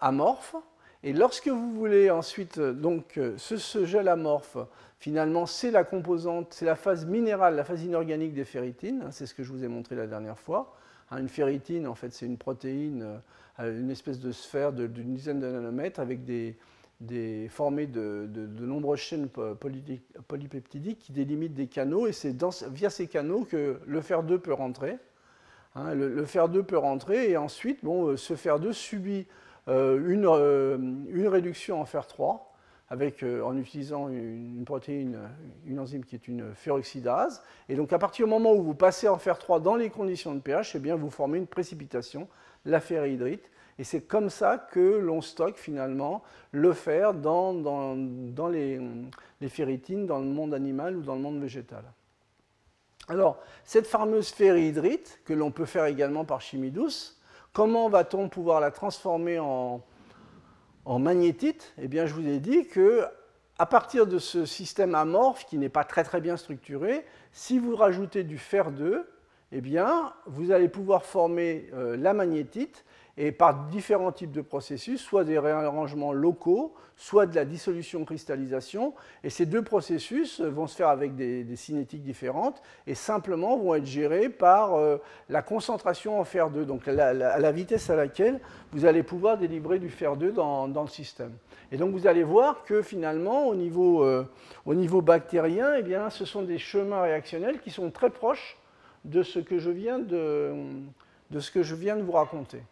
[0.00, 0.54] amorphe.
[1.04, 4.56] Et lorsque vous voulez ensuite, donc ce gel amorphe,
[5.02, 9.26] finalement c'est la composante, c'est la phase minérale, la phase inorganique des ferritines, hein, c'est
[9.26, 10.76] ce que je vous ai montré la dernière fois.
[11.10, 13.20] Hein, une ferritine, en fait, c'est une protéine,
[13.58, 16.56] euh, une espèce de sphère d'une dizaine de nanomètres avec des,
[17.48, 18.28] formées de,
[18.60, 19.28] nombreuses chaînes
[20.28, 22.36] polypeptidiques qui délimitent des canaux, et c'est
[22.70, 24.98] via ces canaux que le fer 2 peut rentrer.
[25.74, 29.26] Hein, le, fer 2 peut rentrer et ensuite, bon, ce fer 2 subit
[29.66, 30.26] une,
[31.12, 32.51] une, réduction en fer 3
[32.92, 35.18] avec, en utilisant une, protéine,
[35.64, 37.42] une enzyme qui est une ferroxydase.
[37.70, 40.34] Et donc à partir du moment où vous passez en fer 3 dans les conditions
[40.34, 42.28] de pH, eh bien, vous formez une précipitation,
[42.66, 48.78] la ferrihydrite, et c'est comme ça que l'on stocke finalement le fer dans, dans, les,
[49.40, 51.84] les, ferritines dans le monde animal ou dans le monde végétal.
[53.08, 57.18] Alors, cette fameuse ferrihydrite, que l'on peut faire également par chimie douce,
[57.54, 59.82] comment va-t-on pouvoir la transformer en,
[60.84, 63.04] en magnétite Eh bien, je vous ai dit que
[63.58, 67.76] à partir de ce système amorphe qui n'est pas très très bien structuré, si vous
[67.76, 69.06] rajoutez du fer 2,
[69.52, 72.84] eh bien, vous allez pouvoir former euh, la magnétite
[73.18, 78.94] et par différents types de processus, soit des réarrangements locaux, soit de la dissolution-cristallisation.
[79.22, 83.84] Et ces deux processus vont se faire avec des, cinétiques différentes et simplement vont être
[83.84, 84.96] gérés par euh,
[85.28, 88.40] la concentration en fer 2, donc à la, vitesse à laquelle
[88.72, 91.32] vous allez pouvoir délivrer du fer 2 dans, le système.
[91.70, 94.26] Et donc vous allez voir que finalement, au niveau, euh,
[94.64, 98.56] au niveau bactérien, eh bien, ce sont des chemins réactionnels qui sont très proches
[99.04, 100.52] de, ce que je viens de
[101.30, 102.62] vous raconter.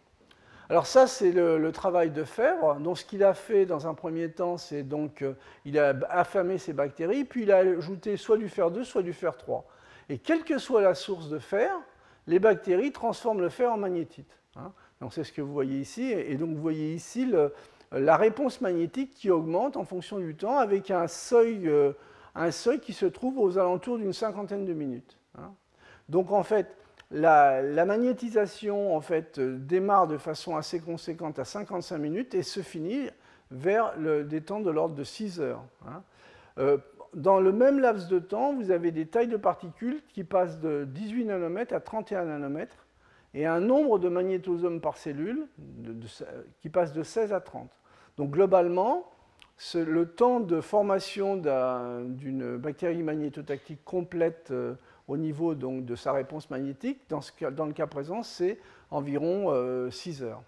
[0.70, 2.76] Alors ça, c'est le, travail de Fèvre.
[2.76, 6.58] Donc ce qu'il a fait dans un premier temps, c'est donc euh, il a affamé
[6.58, 9.66] ces bactéries, puis il a ajouté soit du fer 2, soit du fer 3.
[10.08, 11.72] Et quelle que soit la source de fer,
[12.28, 14.38] les bactéries transforment le fer en magnétite.
[14.54, 14.72] Hein.
[15.00, 16.12] Donc c'est ce que vous voyez ici.
[16.12, 17.28] Et donc vous voyez ici
[17.90, 21.94] la réponse magnétique qui augmente en fonction du temps avec un seuil, euh,
[22.36, 25.18] un seuil qui se trouve aux alentours d'une cinquantaine de minutes.
[25.36, 25.52] Hein.
[26.08, 26.76] Donc en fait,
[27.10, 33.08] la, magnétisation euh, démarre de façon assez conséquente à 55 minutes et se finit
[33.50, 35.64] vers des temps de l'ordre de 6 heures.
[35.86, 36.02] Hein.
[36.58, 36.78] Euh,
[37.14, 40.84] dans le même laps de temps, vous avez des tailles de particules qui passent de
[40.84, 42.86] 18 nanomètres à 31 nanomètres
[43.34, 45.46] et un nombre de magnétosomes par cellule
[46.60, 47.70] qui passe de 16 à 30.
[48.16, 49.10] Donc globalement,
[49.74, 54.74] le temps de formation d'une bactérie magnétotactique complète euh,
[55.10, 57.20] au niveau donc, de sa réponse magnétique, dans,
[57.66, 58.60] le cas présent, c'est
[58.92, 60.42] environ 6 euh, heures.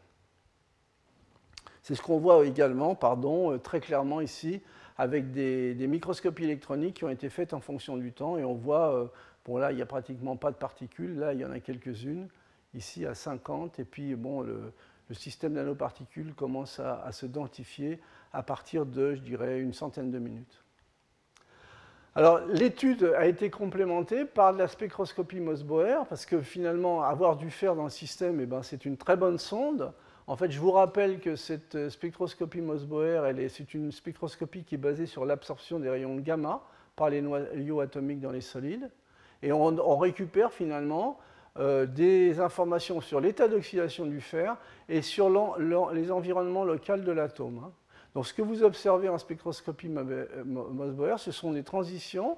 [1.82, 4.62] C'est ce qu'on voit également, pardon, euh, très clairement ici,
[4.96, 8.94] avec des, microscopies électroniques qui ont été faites en fonction du temps, et on voit,
[8.94, 9.06] euh,
[9.44, 12.28] bon là, il n'y a pratiquement pas de particules, là, il y en a quelques-unes,
[12.72, 14.72] ici à 50, et puis, bon, le,
[15.10, 18.00] système nanoparticules commence à, à se densifier
[18.32, 20.61] à partir de, je dirais, une centaine de minutes.
[22.14, 27.50] Alors, l'étude a été complémentée par de la spectroscopie Mosboer, parce que finalement, avoir du
[27.50, 29.92] fer dans le système, eh ben, c'est une très bonne sonde.
[30.26, 35.06] En fait, je vous rappelle que cette spectroscopie Mosboer, c'est une spectroscopie qui est basée
[35.06, 36.60] sur l'absorption des rayons gamma
[36.96, 38.90] par les noyaux atomiques dans les solides.
[39.42, 41.18] Et on, récupère finalement
[41.58, 44.56] euh, des informations sur l'état d'oxydation du fer
[44.88, 47.62] et sur les environnements locaux de l'atome.
[47.64, 47.72] Hein.
[48.14, 52.36] Donc ce que vous observez en spectroscopie Mosboer, ce sont des transitions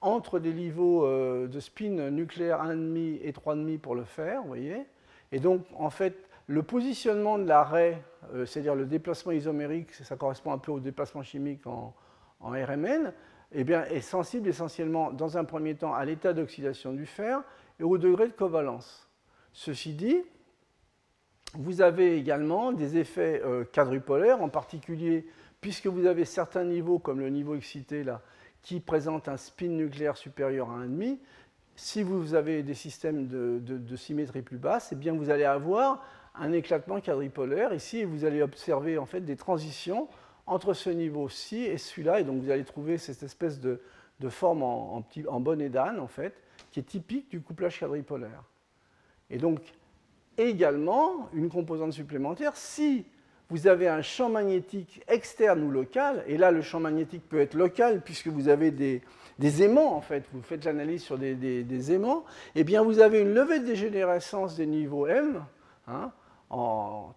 [0.00, 4.84] entre des niveaux euh, de spin nucléaire 1,5 et 3,5 pour le fer, vous voyez.
[5.30, 8.02] Et donc, en fait, le positionnement de l'arrêt,
[8.34, 11.94] euh, c'est-à-dire le déplacement isomérique, ça correspond un peu au déplacement chimique en,
[12.40, 13.12] RMN,
[13.52, 17.40] eh est sensible essentiellement, dans un premier temps, à l'état d'oxydation du fer
[17.78, 19.08] et au degré de covalence.
[19.52, 20.22] Ceci dit,
[21.54, 25.26] vous avez également des effets euh, quadrupolaires, en particulier
[25.62, 28.20] puisque vous avez certains niveaux, comme le niveau excité là,
[28.62, 31.18] qui présentent un spin nucléaire supérieur à 1,5.
[31.76, 36.52] Si vous avez des systèmes de, symétrie plus basse, eh bien vous allez avoir un
[36.52, 40.08] éclatement quadrupolaire ici vous allez observer en fait des transitions
[40.46, 43.78] entre ce niveau-ci et celui-là et donc vous allez trouver cette espèce de,
[44.30, 46.34] forme en, en, en bonnet d'âne en fait
[46.70, 48.44] qui est typique du couplage quadrupolaire.
[49.28, 49.60] Et donc
[50.38, 52.56] également une composante supplémentaire.
[52.56, 53.04] Si
[53.52, 57.52] vous avez un champ magnétique externe ou local, et là le champ magnétique peut être
[57.54, 59.02] local puisque vous avez des,
[59.62, 62.24] aimants en fait, vous faites l'analyse sur des, aimants,
[62.54, 65.44] et eh bien vous avez une levée de dégénérescence des niveaux M
[65.86, 66.12] hein,
[66.48, 67.10] en,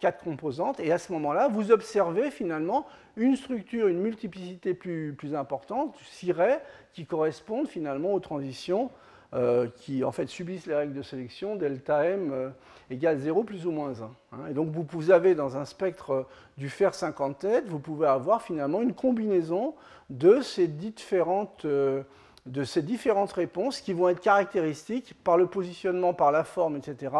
[0.00, 5.36] quatre composantes, et à ce moment-là, vous observez finalement une structure, une multiplicité plus, plus
[5.36, 6.58] importante, cirée,
[6.92, 8.90] qui correspondent finalement aux transitions
[9.34, 12.50] euh, qui en fait subissent les règles de sélection, delta m euh,
[12.90, 14.04] égale 0 plus ou moins 1.
[14.04, 14.38] Hein.
[14.48, 16.22] Et donc vous avez dans un spectre euh,
[16.56, 19.74] du fer 50 têtes, vous pouvez avoir finalement une combinaison
[20.10, 26.30] de ces différentes, de ces différentes réponses qui vont être caractéristiques par le positionnement, par
[26.30, 27.12] la forme, etc.,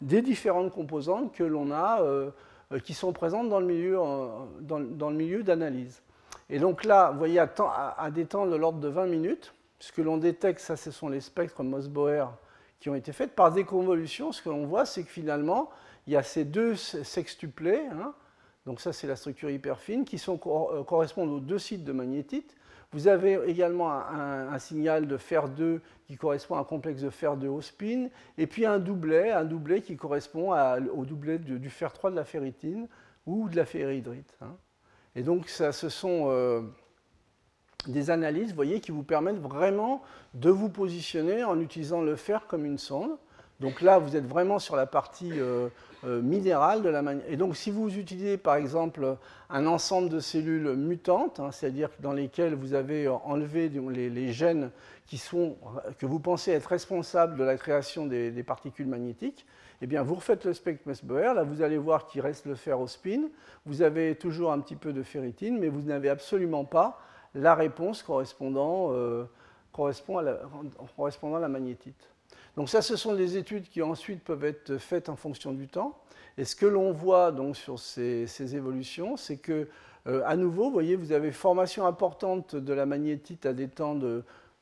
[0.00, 2.00] des différentes composantes que l'on a,
[2.82, 6.00] qui sont présentes dans le milieu, d'analyse.
[6.48, 9.92] Et donc là, vous voyez, à, à des temps de l'ordre de 20 minutes, ce
[9.92, 12.26] que l'on détecte, ça, ce sont les spectres Mosboer
[12.78, 14.30] qui ont été faites par déconvolution.
[14.30, 15.70] Ce que l'on voit, c'est que finalement,
[16.06, 18.14] il y a ces deux sextuplés, hein,
[18.66, 21.92] donc ça c'est la structure hyper fine, qui sont, euh, correspondent aux deux sites de
[21.92, 22.56] magnétite.
[22.92, 27.36] Vous avez également un, signal de fer 2 qui correspond à un complexe de fer
[27.36, 30.52] 2 au spin, et puis un doublet, un doublet qui correspond
[30.92, 32.88] au doublet du, fer 3 de la ferritine
[33.26, 34.36] ou de la ferrihydrite.
[34.40, 34.56] Hein.
[35.14, 36.62] Et donc ça, ce sont euh,
[37.86, 40.02] des analyses, voyez, qui vous permettent vraiment
[40.34, 43.10] de vous positionner en utilisant le fer comme une sonde.
[43.60, 45.68] Donc là, vous êtes vraiment sur la partie euh,
[46.04, 49.16] euh, minérale de la Et donc, si vous utilisez par exemple
[49.50, 54.70] un ensemble de cellules mutantes, hein, c'est-à-dire dans lesquelles vous avez enlevé les, gènes
[55.06, 55.58] qui sont,
[55.98, 59.44] que vous pensez être responsables de la création des, particules magnétiques,
[59.82, 61.34] eh bien, vous refaites le spectre Mesbauer.
[61.34, 63.28] Là, vous allez voir qu'il reste le fer au spin.
[63.66, 66.98] Vous avez toujours un petit peu de ferritine, mais vous n'avez absolument pas
[67.34, 69.24] la réponse correspondant, euh,
[69.78, 70.40] à la,
[70.96, 72.10] correspondant à la magnétite.
[72.56, 75.98] Donc ça, ce sont des études qui ensuite peuvent être faites en fonction du temps.
[76.36, 79.68] Et ce que l'on voit donc sur ces, évolutions, c'est que,
[80.06, 83.98] euh, à nouveau, vous voyez, vous avez formation importante de la magnétite à des temps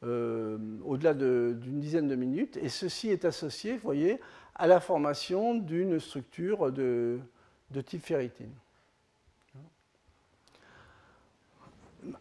[0.04, 4.20] euh, au-delà d'une dizaine de minutes, et ceci est associé, voyez,
[4.54, 7.20] à la formation d'une structure de
[7.84, 8.52] type ferritine.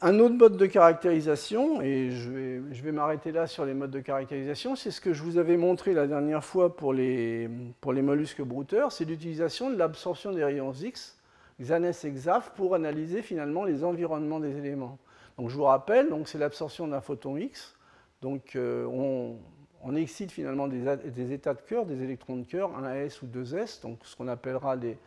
[0.01, 4.75] Un autre mode de caractérisation, et je vais, m'arrêter là sur les modes de caractérisation,
[4.75, 7.49] c'est ce que je vous avais montré la dernière fois pour les,
[7.85, 11.17] mollusques brouteurs, c'est l'utilisation de l'absorption des rayons X,
[11.61, 14.97] Xanes et XAF, pour analyser finalement les environnements des éléments.
[15.37, 17.75] Donc je vous rappelle, c'est l'absorption d'un photon X.
[18.21, 23.19] Donc euh, on, excite finalement des, des, états de cœur, des électrons de cœur, 1s
[23.23, 24.97] ou 2s, donc ce qu'on appellera des,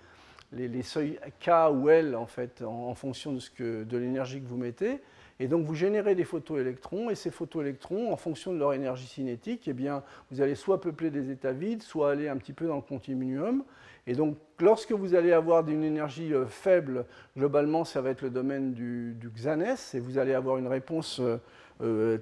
[0.52, 5.00] les, seuils K ou L en, fait, en, fonction de, de l'énergie que vous mettez.
[5.40, 9.68] Et donc vous générez des photoélectrons, et ces photoélectrons, en fonction de leur énergie cinétique,
[9.68, 12.76] eh bien, vous allez soit peupler des états vides, soit aller un petit peu dans
[12.76, 13.64] le continuum.
[14.06, 18.30] Et donc lorsque vous allez avoir une énergie euh, faible, globalement ça va être le
[18.30, 21.38] domaine du, du Xanes, et vous allez avoir une réponse euh,
[21.80, 22.18] euh,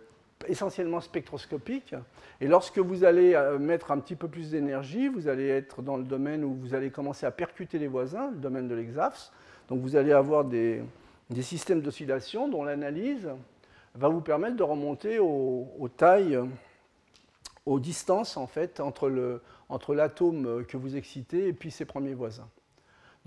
[0.47, 1.95] essentiellement spectroscopique.
[2.41, 5.97] Et lorsque vous allez euh, mettre un petit peu plus d'énergie, vous allez être dans
[5.97, 9.33] le domaine où vous allez commencer à percuter les voisins, le domaine de l'exAFS.
[9.69, 10.83] Donc vous allez avoir des,
[11.41, 13.29] systèmes d'oscillation dont l'analyse
[13.95, 16.39] va vous permettre de remonter aux, tailles,
[17.67, 22.49] aux distances en fait entre l'atome que vous excitez et puis ses premiers voisins.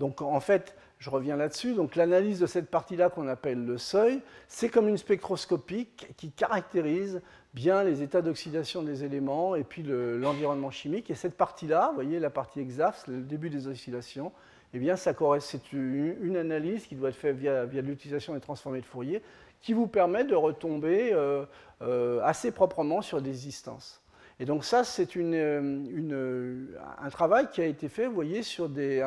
[0.00, 1.74] Donc en fait, je reviens là-dessus.
[1.74, 7.20] Donc l'analyse de cette partie-là qu'on appelle le seuil, c'est comme une spectroscopie qui caractérise
[7.54, 11.10] bien les états d'oxydation des éléments et puis l'environnement chimique.
[11.10, 14.30] Et cette partie-là, vous voyez la partie exaf, le début des oscillations,
[14.74, 19.22] eh bien c'est une, analyse qui doit être faite via, l'utilisation des transformés de Fourier
[19.60, 21.44] qui vous permet de retomber euh,
[21.82, 24.01] euh, assez proprement sur des distances.
[24.42, 26.66] Et donc ça, c'est euh,
[27.00, 29.00] un travail qui a été fait, vous voyez, sur des,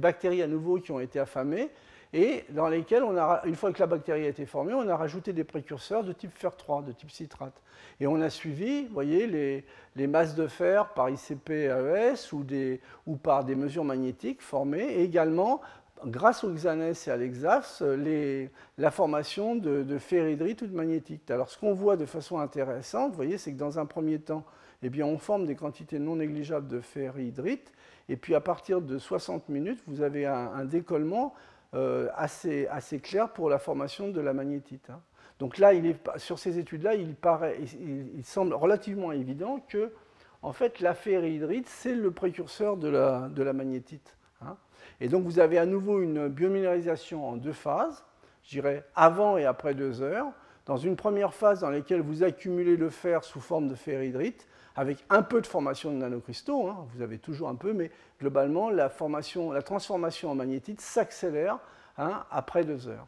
[0.00, 1.68] bactéries à nouveau qui ont été affamées
[2.14, 4.96] et dans lesquelles, on a, une fois que la bactérie a été formée, on a
[4.96, 7.52] rajouté des précurseurs de type fer3, de type citrate.
[8.00, 9.26] Et on a suivi, vous voyez,
[9.94, 12.46] les, masses de fer par ICP-AES ou,
[13.06, 15.60] ou par des mesures magnétiques formées, et également
[16.06, 17.82] grâce au Xanes et à l'Exafs,
[18.78, 21.30] la formation de, de ferrihydrite ou de magnétite.
[21.30, 24.46] Alors ce qu'on voit de façon intéressante, vous voyez, c'est que dans un premier temps,
[24.82, 27.72] eh bien, on forme des quantités non négligeables de ferrihydrite,
[28.08, 31.34] et puis à partir de 60 minutes, vous avez un, décollement
[31.74, 34.88] euh, assez, assez, clair pour la formation de la magnétite.
[34.90, 35.00] Hein.
[35.38, 37.14] Donc là, il sur ces études-là, il,
[38.16, 39.92] il, semble relativement évident que
[40.42, 44.16] en fait, la ferrihydrite, c'est le précurseur de la, de la magnétite.
[44.40, 44.56] Hein.
[45.00, 48.04] Et donc, vous avez à nouveau une biominéralisation en deux phases,
[48.44, 50.28] je dirais avant et après deux heures.
[50.68, 54.46] Dans une première phase dans laquelle vous accumulez le fer sous forme de ferrihydrite,
[54.76, 57.90] avec un peu de formation de nanocristaux, hein, vous avez toujours un peu, mais
[58.20, 61.58] globalement, la, formation, la transformation en magnétite s'accélère
[61.96, 63.06] hein, après deux heures.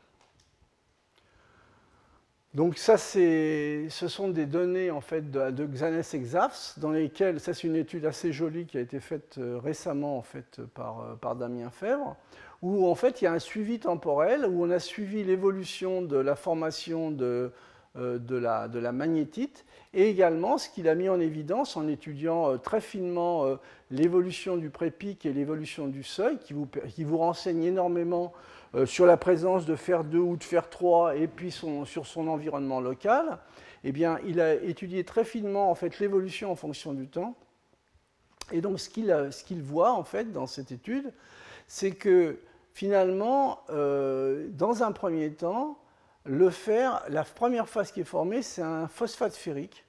[2.54, 7.52] Donc ça, ce sont des données en fait de, de Xanes Exafs, dans lesquelles, ça
[7.52, 11.14] c'est une étude assez jolie qui a été faite euh, récemment en fait par, euh,
[11.14, 12.16] par Damien Fèvre,
[12.62, 16.16] où en fait il y a un suivi temporel, où on a suivi l'évolution de
[16.16, 17.52] la formation de,
[17.96, 22.52] euh, de, la, de, magnétite, et également ce qu'il a mis en évidence en étudiant
[22.52, 23.56] euh, très finement euh,
[23.90, 28.32] l'évolution du prépic et l'évolution du seuil, qui vous, qui vous renseigne énormément
[28.84, 32.80] sur la présence de fer 2 ou de fer 3, et puis sur son environnement
[32.80, 33.40] local.
[33.82, 37.34] Eh bien, il a étudié très finement en fait, l'évolution en fonction du temps.
[38.52, 41.12] Et donc, ce qu'il voit en fait dans cette étude,
[41.66, 42.38] c'est que
[42.72, 45.78] finalement, dans un premier temps,
[46.24, 49.84] le fer, la première phase qui est formée, c'est un phosphate ferrique.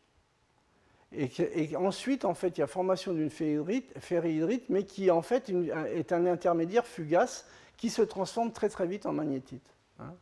[1.14, 6.14] Et, ensuite, en fait, il y a formation d'une ferrihydrite, mais qui en fait est
[6.14, 9.76] un intermédiaire fugace qui se transforme très très vite en magnétite.
[10.00, 10.14] Hein.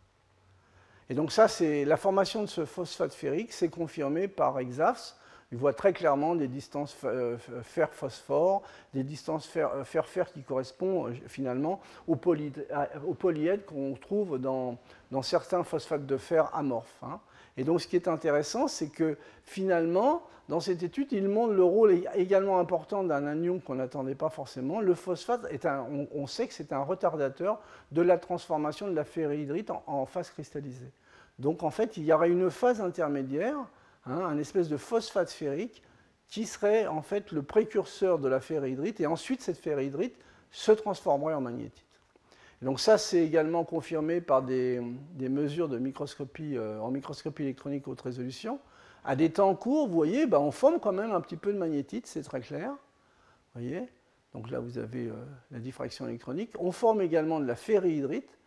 [1.09, 5.15] Et donc ça, c'est la formation de ce phosphate ferrique, c'est confirmé par Exafs.
[5.51, 8.61] Il voit très clairement des distances euh, fer-phosphore,
[8.93, 14.77] des distances fer-fer euh, qui correspondent euh, finalement aux, polyèdres qu'on trouve dans,
[15.23, 17.01] certains phosphates de fer amorphes.
[17.01, 17.19] Hein.
[17.57, 21.63] Et donc ce qui est intéressant, c'est que finalement, dans cette étude, il montre le
[21.63, 24.81] rôle également important d'un anion qu'on n'attendait pas forcément.
[24.81, 27.59] Le phosphate, est un, on, sait que c'est un retardateur
[27.91, 30.91] de la transformation de la ferrihydrite en, phase cristallisée.
[31.39, 33.57] Donc en fait, il y aurait une phase intermédiaire,
[34.09, 35.83] hein, un espèce de phosphate ferrique,
[36.27, 40.15] qui serait en fait le précurseur de la ferrihydrite, et ensuite cette ferrihydrite
[40.51, 41.85] se transformerait en magnétite.
[42.61, 44.79] donc ça, c'est également confirmé par des,
[45.19, 48.59] mesures de microscopie, euh, en microscopie électronique haute résolution.
[49.03, 51.57] À des temps courts, vous voyez, ben, on forme quand même un petit peu de
[51.57, 52.73] magnétite, c'est très clair.
[53.53, 53.87] voyez?
[54.33, 55.13] Donc là, vous avez euh,
[55.51, 56.51] la diffraction électronique.
[56.59, 58.37] On forme également de la ferrihydrite,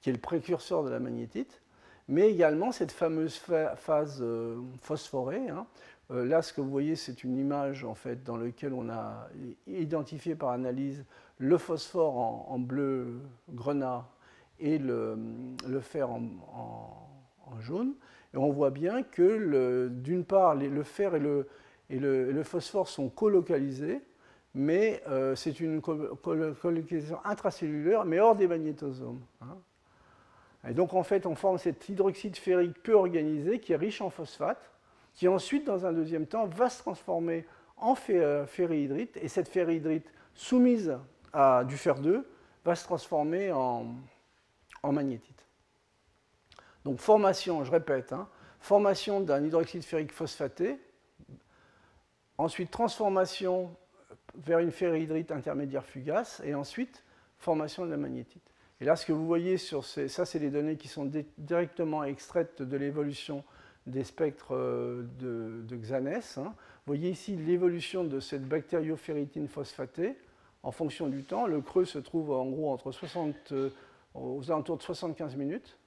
[0.00, 1.62] qui est le précurseur de la magnétite,
[2.08, 3.40] mais également cette fameuse
[3.76, 5.48] phase euh, phosphorée.
[5.48, 5.66] Hein.
[6.10, 9.28] Euh, là, ce que vous voyez, c'est une image en fait, dans laquelle on a
[9.66, 11.04] identifié par analyse
[11.38, 14.06] le phosphore en, bleu grenat
[14.60, 15.16] et le,
[15.80, 17.08] fer en,
[17.60, 17.94] jaune.
[18.34, 24.00] Et on voit bien que, d'une part, le fer et le, phosphore sont colocalisés,
[24.54, 29.20] mais euh, c'est une colocalisation intracellulaire, mais hors des magnétosomes.
[29.40, 29.56] Hein.
[30.68, 34.10] Et donc, en fait, on forme cet hydroxyde ferrique peu organisé qui est riche en
[34.10, 34.70] phosphate,
[35.14, 37.44] qui ensuite, dans un deuxième temps, va se transformer
[37.76, 40.96] en euh, ferrihydrite, et cette ferrihydrite, soumise
[41.32, 42.26] à du fer 2,
[42.64, 43.84] va se transformer en
[44.84, 45.42] magnétite.
[46.84, 48.28] Donc formation, je répète, hein,
[48.60, 50.78] formation d'un hydroxyde ferrique phosphaté,
[52.38, 53.74] ensuite transformation
[54.34, 57.04] vers une ferrihydrite intermédiaire fugace, et ensuite
[57.38, 58.51] formation de la magnétite.
[58.82, 61.08] Et là, ce que vous voyez sur ces, ça, c'est les données qui sont
[61.38, 63.44] directement extraites de l'évolution
[63.86, 66.36] des spectres euh, de, Xanès.
[66.36, 66.46] Hein.
[66.46, 70.16] Vous voyez ici l'évolution de cette bactérioferritine phosphatée
[70.64, 71.46] en fonction du temps.
[71.46, 73.70] Le creux se trouve en gros entre 60, euh,
[74.14, 75.78] aux alentours de 75 minutes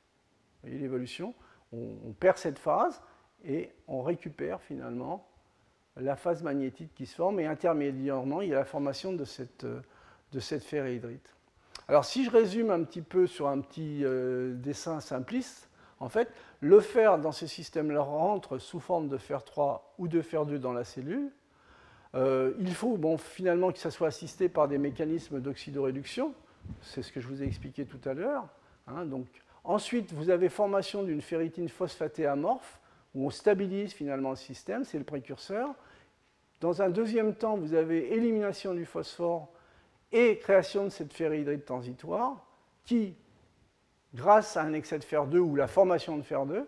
[0.63, 1.33] voyez l'évolution,
[1.73, 3.01] on, perd cette phase
[3.43, 5.27] et on récupère finalement
[5.97, 9.65] la phase magnétique qui se forme et intermédiairement, il y a la formation de cette,
[9.65, 9.81] euh,
[10.31, 11.34] de cette ferrihydrite.
[11.87, 15.69] Alors si je résume un petit peu sur un petit euh, dessin simpliste,
[15.99, 16.29] en fait,
[16.59, 20.59] le fer dans ces systèmes-là rentre sous forme de fer 3 ou de fer 2
[20.59, 21.31] dans la cellule.
[22.15, 26.33] Euh, il faut bon, finalement que ça soit assisté par des mécanismes d'oxydoréduction,
[26.81, 28.47] c'est ce que je vous ai expliqué tout à l'heure.
[28.87, 29.07] Hein,
[29.63, 32.79] Ensuite, vous avez formation d'une ferritine phosphatée amorphe,
[33.13, 35.73] où on stabilise finalement le système, c'est le précurseur.
[36.61, 39.51] Dans un deuxième temps, vous avez élimination du phosphore
[40.15, 42.45] et création de cette ferrihydrite transitoire,
[42.85, 43.15] qui,
[44.13, 46.65] grâce à un excès de fer 2 ou la formation de fer 2,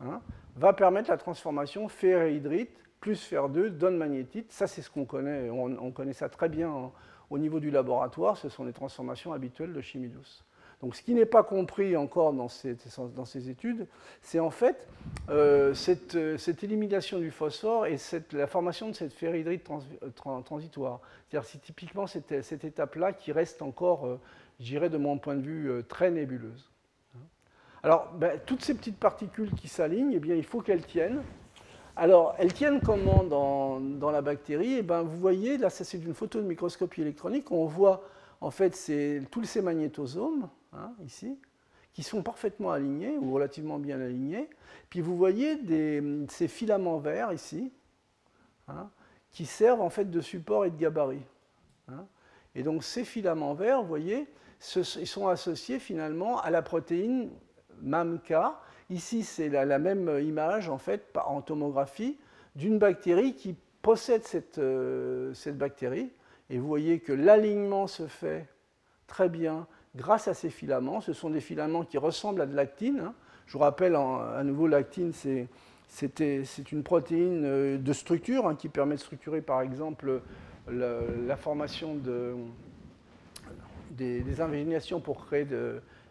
[0.00, 0.20] hein,
[0.56, 4.50] va permettre la transformation ferrihydrite plus fer 2 donne magnétite.
[4.50, 6.90] Ça, c'est ce qu'on connaît, on, connaît ça très bien
[7.30, 10.44] au niveau du laboratoire, ce sont les transformations habituelles de chimie douce.
[10.80, 13.86] Donc ce qui n'est pas compris encore dans ces, études,
[14.22, 14.88] c'est en fait
[15.28, 17.96] euh, cette, cette, élimination du phosphore et
[18.32, 19.68] la formation de cette ferrihydrite
[20.14, 21.00] transitoire.
[21.28, 22.32] C'est-à-dire c'est typiquement cette,
[22.64, 24.18] étape-là qui reste encore, euh,
[24.58, 26.70] je dirais de mon point de vue, euh, très nébuleuse.
[27.82, 31.22] Alors, ben, toutes ces petites particules qui s'alignent, eh bien, il faut qu'elles tiennent.
[31.96, 34.76] Alors, elles tiennent comment dans, la bactérie?
[34.78, 38.02] Eh ben, Vous voyez, là, c'est une photo de microscopie électronique, on voit
[38.40, 38.70] en fait
[39.30, 41.36] tous ces magnétosomes, Hein, ici,
[41.92, 44.48] qui sont parfaitement alignés ou relativement bien alignés.
[44.88, 45.58] Puis vous voyez
[46.28, 47.72] ces filaments verts ici,
[48.68, 48.88] hein,
[49.32, 51.24] qui servent en fait de support et de gabarit.
[51.88, 52.06] Hein.
[52.54, 54.28] Et donc ces filaments verts, vous voyez,
[54.76, 57.30] ils sont associés finalement à la protéine
[57.82, 58.32] MAMK.
[58.90, 62.18] Ici, c'est la, même image en fait en tomographie
[62.54, 66.12] d'une bactérie qui possède cette, euh, cette bactérie.
[66.48, 68.48] Et vous voyez que l'alignement se fait
[69.06, 69.66] très bien
[69.96, 71.00] grâce à ces filaments.
[71.00, 73.00] Ce sont des filaments qui ressemblent à de l'actine.
[73.00, 73.14] Hein.
[73.46, 78.94] Je vous rappelle à nouveau, l'actine, c'est une protéine euh, de structure hein, qui permet
[78.94, 80.20] de structurer par exemple
[80.68, 82.34] la formation de,
[83.90, 85.46] des, des, pour créer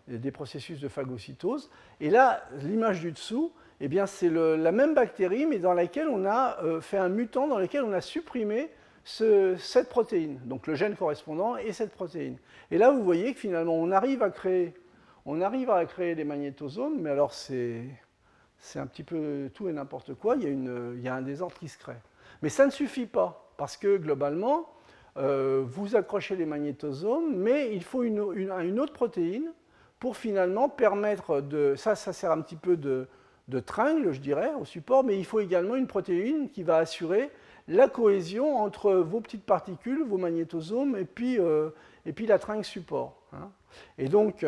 [0.08, 1.70] des processus de phagocytose.
[2.02, 6.58] Et là, l'image du dessous, eh c'est la même bactérie, mais dans laquelle on a
[6.64, 8.70] euh, fait un mutant, dans lequel on a supprimé
[9.58, 12.38] cette protéine, donc le gène correspondant et cette protéine.
[12.72, 14.74] Et là, vous voyez que finalement, on arrive à créer,
[15.26, 17.86] on arrive à créer magnétosomes, mais alors c'est,
[18.60, 21.16] c'est un petit peu tout et n'importe quoi, il y, a une, il y a
[21.16, 21.98] un désordre qui se crée.
[22.42, 24.70] Mais ça ne suffit pas, parce que globalement,
[25.18, 28.20] euh, vous accrochez les magnétosomes, mais il faut une,
[28.80, 29.52] autre protéine
[30.00, 31.74] pour finalement permettre de...
[31.76, 33.08] Ça, ça sert un petit peu de,
[33.48, 37.30] de tringle, je dirais, au support, mais il faut également une protéine qui va assurer
[37.70, 41.70] la cohésion entre vos petites particules, vos magnétosomes, et puis, euh,
[42.06, 43.22] et puis la tringle support.
[43.32, 43.52] Hein.
[43.98, 44.46] Et donc,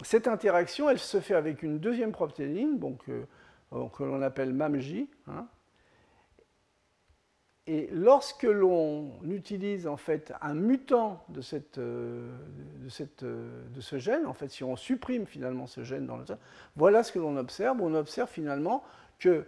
[0.00, 3.24] cette interaction, elle se fait avec une deuxième protéine, donc, euh,
[3.96, 5.04] que l'on appelle MAMJ.
[5.28, 5.46] Hein.
[7.68, 12.28] Et lorsque l'on utilise en fait un mutant de, cette, euh,
[12.82, 16.24] de, cette, de, ce gène, en fait, si on supprime finalement ce gène dans le
[16.74, 17.80] voilà ce que l'on observe.
[17.80, 18.82] On observe finalement
[19.20, 19.46] que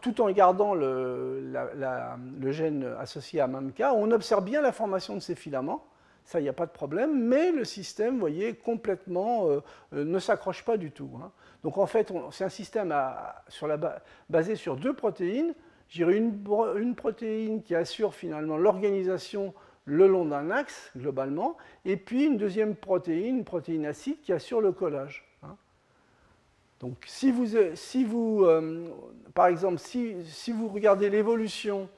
[0.00, 1.52] tout en gardant le,
[2.50, 5.84] gène associé à MAMK, on observe bien la formation de ces filaments,
[6.24, 9.60] ça, il n'y a pas de problème, mais le système, vous voyez, complètement euh,
[9.94, 11.10] euh, ne s'accroche pas du tout.
[11.22, 11.32] Hein.
[11.64, 12.94] Donc en fait, c'est un système
[14.28, 15.54] basé sur deux protéines.
[15.88, 19.54] J'irai une protéine qui assure finalement l'organisation
[19.86, 21.56] le long d'un axe, globalement,
[21.86, 25.27] et puis une deuxième protéine, une protéine acide, qui assure le collage.
[26.80, 27.46] Donc, si vous,
[28.06, 28.88] vous euh,
[29.34, 31.88] par exemple, si, vous regardez l'évolution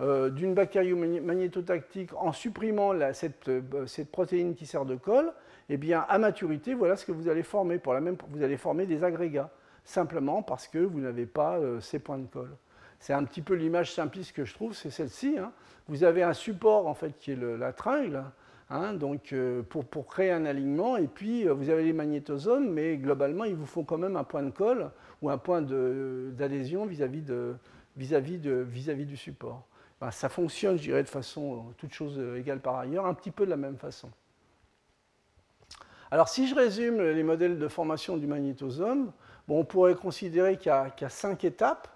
[0.00, 5.32] euh, d'une bactérie magnétotactique en supprimant euh, cette, protéine qui sert de colle,
[5.68, 7.80] eh bien, à maturité, voilà ce que vous allez former.
[8.30, 9.50] Vous allez former des agrégats,
[9.84, 12.56] simplement parce que vous n'avez pas ces points de colle.
[12.98, 15.36] C'est un petit peu l'image simpliste que je trouve, c'est celle-ci.
[15.38, 15.52] Hein.
[15.86, 18.24] Vous avez un support, en fait, qui est la tringle,
[18.72, 22.96] Hein, donc, euh, pour, créer un alignement, et puis euh, vous avez les magnétosomes, mais
[22.98, 24.92] globalement, il vous faut quand même un point de colle
[25.22, 27.24] ou un point d'adhésion vis-à-vis
[27.96, 29.66] vis -vis vis du support.
[30.12, 33.50] ça fonctionne, je dirais, de façon, toute chose égale par ailleurs, un petit peu de
[33.50, 34.08] la même façon.
[36.12, 39.12] Alors, si je résume les modèles de formation du magnétosome,
[39.48, 41.88] bon, on pourrait considérer qu'il y, a cinq étapes.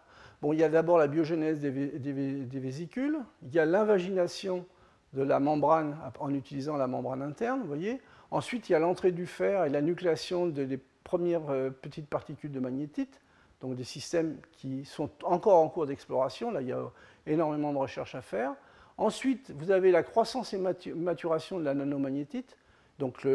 [0.42, 4.66] Bon, il y a d'abord la biogénèse des, des vésicules, il y a l'invagination
[5.14, 8.00] de la membrane en utilisant la membrane interne, vous voyez.
[8.30, 12.50] Ensuite, il y a l'entrée du fer et la nucléation des premières euh, petites particules
[12.50, 13.20] de magnétite,
[13.60, 16.50] donc des systèmes qui sont encore en cours d'exploration.
[16.50, 16.82] Là, il y a
[17.26, 18.54] énormément de recherches à faire.
[18.98, 20.58] Ensuite, vous avez la croissance et
[20.94, 22.56] maturation de la nanomagnétite,
[22.98, 23.26] donc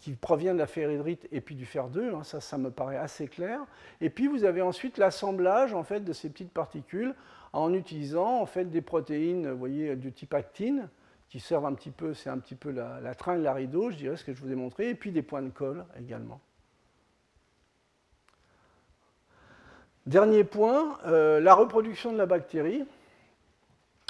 [0.00, 2.96] qui, provient de la ferrite et puis du fer 2, hein, ça, ça me paraît
[2.96, 3.60] assez clair.
[4.00, 7.14] Et puis vous avez ensuite l'assemblage en fait, de ces petites particules
[7.52, 10.88] en utilisant en fait des protéines, voyez, du type actine,
[11.28, 13.46] qui servent un petit peu, c'est un petit peu la, la tringle
[13.90, 16.40] je dirais, ce que je vous ai montré, et puis des points de colle également.
[20.06, 22.82] Dernier point, euh, la reproduction de la bactérie.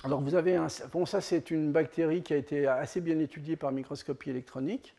[0.04, 3.56] Alors vous avez un, bon ça c'est une bactérie qui a été assez bien étudiée
[3.56, 4.94] par microscopie électronique.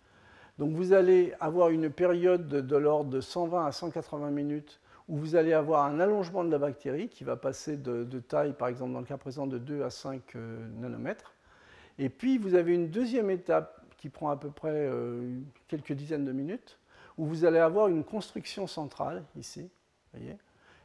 [0.57, 5.17] Donc vous allez avoir une période de, de l'ordre de 120 à 180 minutes où
[5.17, 8.93] vous allez avoir un allongement de la bactérie qui va passer de, taille, par exemple
[8.93, 11.33] dans le cas présent, de 2 à 5 euh, nanomètres.
[11.97, 16.25] Et puis vous avez une deuxième étape qui prend à peu près euh, quelques dizaines
[16.25, 16.77] de minutes,
[17.17, 19.69] où vous allez avoir une construction centrale, ici,
[20.13, 20.37] voyez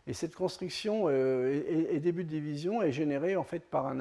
[0.07, 4.01] et cette construction euh, et, début de division est générée en fait par un,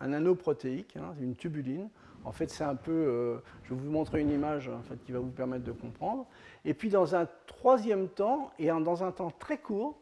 [0.00, 1.90] un anneau protéique, hein, une tubuline.
[2.26, 3.40] En fait, c'est un peu.
[3.64, 4.70] je vais vous montrer une image
[5.04, 6.26] qui va vous permettre de comprendre.
[6.64, 9.96] Et puis dans un troisième temps, et dans un temps très court,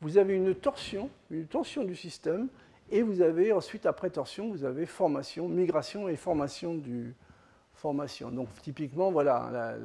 [0.00, 2.48] vous avez une torsion, une tension du système,
[2.90, 7.14] et vous avez ensuite, après torsion, vous avez formation, migration et formation du
[7.74, 8.30] formation.
[8.30, 9.76] Donc typiquement, voilà,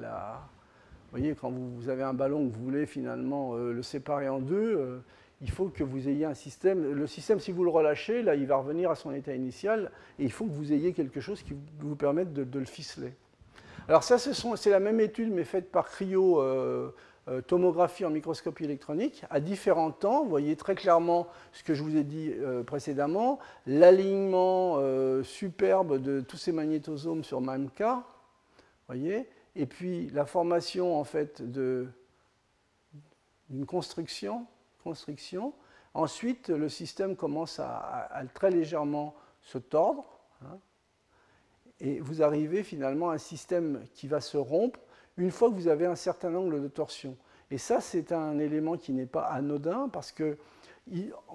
[1.12, 4.40] vous voyez, quand vous, avez un ballon que vous voulez finalement euh, le séparer en
[4.40, 5.00] deux, euh,
[5.42, 6.94] il faut que vous ayez un système.
[6.94, 10.24] Le système, si vous le relâchez, là, il va revenir à son état initial, et
[10.24, 13.14] il faut que vous ayez quelque chose qui vous permette de le ficeler.
[13.88, 16.92] Alors ça, c'est la même étude, mais faite par cryo euh,
[17.28, 20.24] euh, tomographie en microscopie électronique, à différents temps.
[20.24, 24.80] Vous voyez très clairement ce que je vous ai dit euh, précédemment, l'alignement
[25.24, 27.84] superbe de tous ces magnétosomes sur MAMK,
[28.88, 31.92] voyez, et puis la formation en fait d'une
[33.66, 34.46] construction,
[34.82, 35.54] construction.
[35.94, 40.06] Ensuite, le système commence à, très légèrement se tordre.
[40.44, 40.58] Hein
[41.82, 44.80] et vous arrivez finalement à un système qui va se rompre
[45.18, 47.18] une fois que vous avez un certain angle de torsion.
[47.50, 50.38] Et ça, c'est un élément qui n'est pas anodin parce que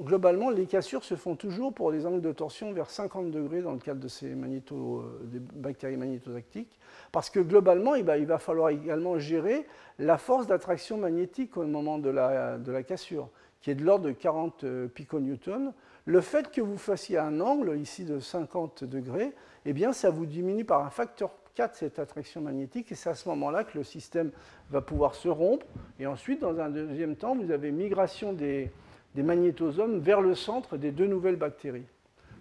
[0.01, 3.73] globalement, les cassures se font toujours pour des angles de torsion vers 50 degrés dans
[3.73, 6.79] le cadre de ces magnéto, euh, des bactéries magnétotactiques,
[7.13, 9.67] parce que globalement, eh ben, il va falloir également gérer
[9.99, 13.29] la force d'attraction magnétique au moment de la, de la cassure,
[13.61, 15.73] qui est de l'ordre de 40 euh, piconewtons.
[16.05, 19.33] Le fait que vous fassiez un angle ici de 50 degrés,
[19.65, 23.15] eh bien, ça vous diminue par un facteur 4 cette attraction magnétique, et c'est à
[23.15, 24.31] ce moment-là que le système
[24.71, 25.67] va pouvoir se rompre.
[25.99, 28.71] Et ensuite, dans un deuxième temps, vous avez migration des,
[29.23, 31.87] magnétosomes vers le centre des deux nouvelles bactéries.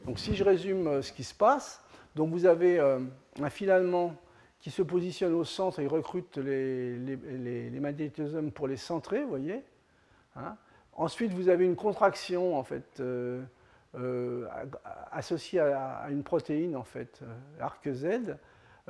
[0.05, 1.83] Donc si je résume ce qui se passe,
[2.15, 4.15] donc vous avez un filament
[4.59, 9.63] qui se positionne au centre et recrute les, les, magnétosomes pour les centrer, vous voyez.
[10.35, 10.55] Hein.
[10.93, 14.47] Ensuite, vous avez une contraction, en fait, euh,
[15.11, 18.37] associé à, une protéine, en fait, euh, arc Z,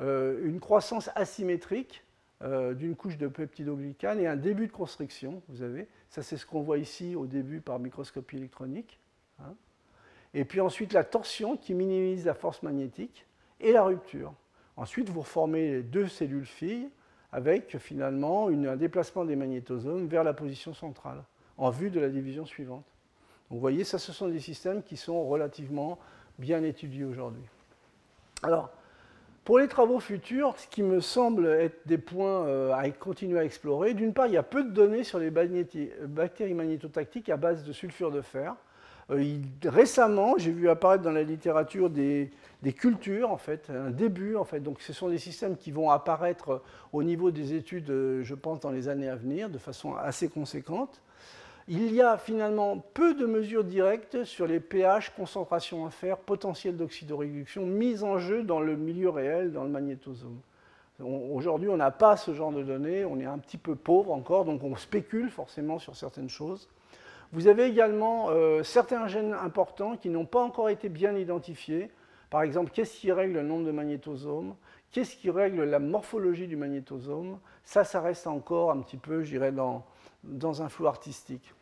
[0.00, 2.05] euh, une croissance asymétrique
[2.42, 5.88] d'une couche de peptidoglycane et un début de constriction, vous avez.
[6.10, 9.00] Ça, c'est ce qu'on voit ici au début par microscopie électronique.
[9.40, 9.54] Hein.
[10.34, 13.26] Et puis ensuite, la torsion qui minimise la force magnétique
[13.60, 14.34] et la rupture.
[14.76, 16.90] Ensuite, vous reformez deux cellules filles
[17.32, 21.22] avec finalement un déplacement des magnétosomes vers la position centrale
[21.56, 22.84] en vue de la division suivante.
[23.48, 25.98] Donc vous voyez, ça, ce sont des systèmes qui sont relativement
[26.38, 27.44] bien étudiés aujourd'hui.
[28.42, 28.70] Alors,
[29.46, 33.44] pour les travaux futurs, ce qui me semble être des points euh, à continuer à
[33.44, 37.62] explorer, d'une part, il y a peu de données sur les bactéries magnétotactiques à base
[37.62, 38.56] de sulfure de fer.
[39.12, 42.32] Euh, récemment, j'ai vu apparaître dans la littérature des,
[42.76, 44.58] cultures, en fait, un début, en fait.
[44.58, 48.58] Donc, ce sont des systèmes qui vont apparaître au niveau des études, euh, je pense,
[48.58, 51.00] dans les années à venir, de façon assez conséquente.
[51.68, 56.76] Il y a finalement peu de mesures directes sur les pH, concentration en fer, potentiel
[56.76, 60.38] d'oxydoréduction mises en jeu dans le milieu réel, dans le magnétosome.
[61.00, 64.44] Aujourd'hui, on n'a pas ce genre de données, on est un petit peu pauvre encore,
[64.44, 66.68] donc on spécule forcément sur certaines choses.
[67.32, 71.90] Vous avez également euh, certains gènes importants qui n'ont pas encore été bien identifiés.
[72.30, 74.54] Par exemple, qu'est-ce qui règle le nombre de magnétosomes?
[74.92, 77.40] Qu'est-ce qui règle la morphologie du magnétosome?
[77.64, 79.84] Ça, ça reste encore un petit peu, je dirais, dans,
[80.22, 81.52] dans un flou artistique.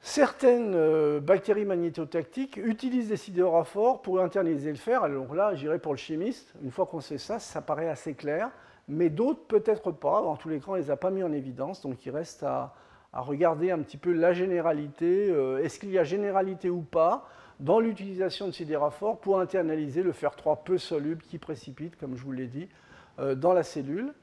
[0.00, 5.02] Certaines euh, bactéries magnétotactiques utilisent des sidérophores pour internaliser le fer.
[5.02, 6.54] Alors là, j'irai pour le chimiste.
[6.62, 8.50] Une fois qu'on sait ça, ça paraît assez clair.
[8.86, 10.22] Mais d'autres, peut-être pas.
[10.22, 11.82] En tous les cas, on ne les a pas mis en évidence.
[11.82, 12.74] Donc il reste à,
[13.12, 15.28] regarder un petit peu la généralité.
[15.30, 17.28] Euh, est-ce qu'il y a généralité ou pas
[17.58, 22.22] dans l'utilisation de sidérophores pour internaliser le fer 3 peu soluble qui précipite, comme je
[22.22, 22.68] vous l'ai dit,
[23.18, 24.14] euh, dans la cellule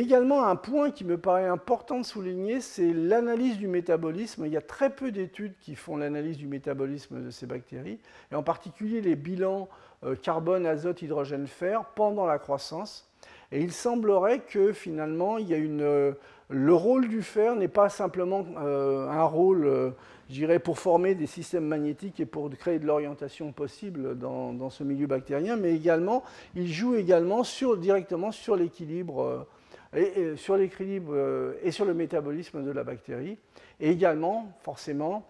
[0.00, 4.44] également, un point qui me paraît important de souligner, c'est l'analyse du métabolisme.
[4.46, 8.00] Il y a très peu d'études qui font l'analyse du métabolisme de ces bactéries,
[8.32, 9.68] et en particulier les bilans
[10.04, 13.08] euh, carbone, azote, hydrogène, fer pendant la croissance.
[13.52, 16.12] Et il semblerait que finalement, il y a une, euh,
[16.48, 19.94] le rôle du fer n'est pas simplement euh, un rôle,
[20.28, 24.70] je dirais, pour former des systèmes magnétiques et pour créer de l'orientation possible dans, dans,
[24.70, 26.24] ce milieu bactérien, mais également,
[26.56, 29.46] il joue également sur, directement sur l'équilibre
[29.94, 33.38] et, sur l'équilibre euh, et sur le métabolisme de la bactérie.
[33.80, 35.26] Et également, forcément,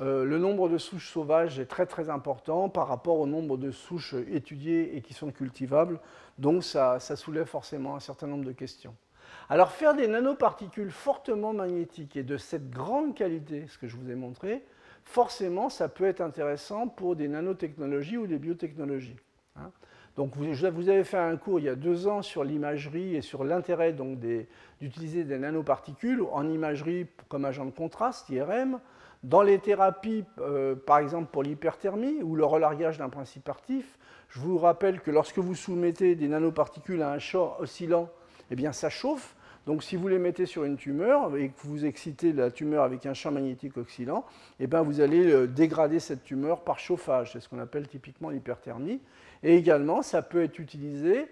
[0.00, 3.70] euh, le nombre de souches sauvages est très très important par rapport au nombre de
[3.70, 6.00] souches étudiées et qui sont cultivables.
[6.38, 8.94] Donc ça, ça soulève forcément un certain nombre de questions.
[9.48, 14.10] Alors faire des nanoparticules fortement magnétiques et de cette grande qualité, ce que je vous
[14.10, 14.64] ai montré,
[15.04, 19.16] forcément ça peut être intéressant pour des nanotechnologies ou des biotechnologies.
[19.56, 19.70] Hein.
[20.18, 23.44] Donc vous, avez fait un cours il y a deux ans sur l'imagerie et sur
[23.44, 23.94] l'intérêt
[24.80, 28.80] d'utiliser des, nanoparticules en imagerie comme agent de contraste, IRM,
[29.22, 33.96] dans les thérapies, euh, par exemple pour l'hyperthermie ou le relargage d'un principe actif.
[34.28, 38.08] Je vous rappelle que lorsque vous soumettez des nanoparticules à un champ oscillant,
[38.50, 39.36] eh bien ça chauffe.
[39.68, 43.04] Donc si vous les mettez sur une tumeur et que vous excitez la tumeur avec
[43.04, 44.24] un champ magnétique oscillant,
[44.60, 47.34] eh bien vous allez euh, dégrader cette tumeur par chauffage.
[47.34, 48.98] C'est ce qu'on appelle typiquement l'hyperthermie.
[49.42, 51.26] Et également, ça peut être utilisé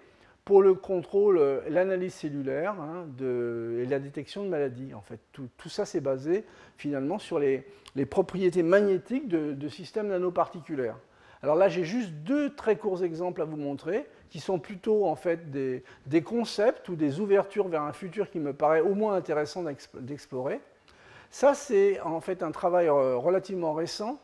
[0.45, 4.93] pour le contrôle, euh, l'analyse cellulaire hein, et la détection de maladies.
[4.93, 6.45] En fait, tout, ça, c'est basé
[6.77, 7.65] finalement sur les,
[8.05, 10.99] propriétés magnétiques de, systèmes nanoparticulaires.
[11.43, 15.17] Alors là, j'ai juste deux très courts exemples à vous montrer, qui sont plutôt en
[15.17, 19.65] fait des, concepts ou des ouvertures vers un futur qui me paraît au moins intéressant
[19.95, 20.61] d'explorer.
[21.31, 24.21] Ça, c'est en fait un travail euh, relativement récent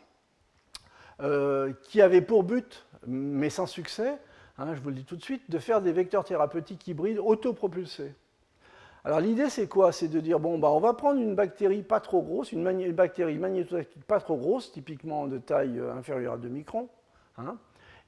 [1.20, 4.16] euh, qui avait pour but mais sans succès,
[4.58, 8.14] hein, je vous le dis tout de suite, de faire des vecteurs thérapeutiques hybrides autopropulsés.
[9.04, 9.90] Alors l'idée c'est quoi?
[9.90, 13.36] C'est de dire bon bah on va prendre une bactérie pas trop grosse, une, bactérie
[13.36, 16.88] magnétotactique pas trop grosse, typiquement de taille euh, inférieure à 2 microns,
[17.36, 17.56] hein,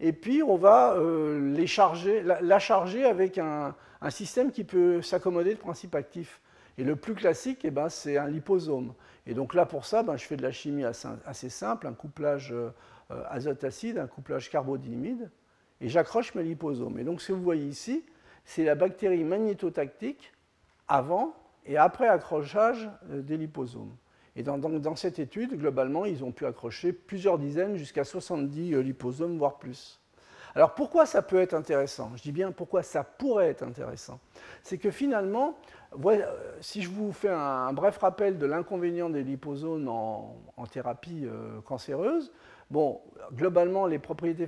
[0.00, 3.74] et puis on va euh, les charger, la, charger avec un,
[4.10, 6.40] système qui peut s'accommoder de principes actifs.
[6.76, 8.92] Et le plus classique, eh ben, c'est un liposome.
[9.26, 12.52] Et donc là pour ça, ben, je fais de la chimie assez, simple, un couplage
[12.52, 12.70] euh,
[13.10, 15.30] euh, azote acide, un couplage carbodinimide,
[15.80, 16.98] et j'accroche mes liposomes.
[16.98, 18.04] Et donc ce que vous voyez ici,
[18.44, 20.32] c'est la bactérie magnétotactique
[20.88, 21.34] avant
[21.64, 23.94] et après accrochage euh, des liposomes.
[24.36, 28.80] Et dans, dans, cette étude, globalement, ils ont pu accrocher plusieurs dizaines jusqu'à 70 euh,
[28.82, 30.00] liposomes, voire plus.
[30.56, 32.12] Alors pourquoi ça peut être intéressant?
[32.14, 34.20] Je dis bien pourquoi ça pourrait être intéressant.
[34.62, 35.58] C'est que finalement,
[36.60, 40.36] si je vous fais un, bref rappel de l'inconvénient des liposomes en,
[40.70, 41.26] thérapie
[41.64, 42.30] cancéreuse,
[42.70, 43.00] Bon,
[43.32, 44.46] globalement, les propriétés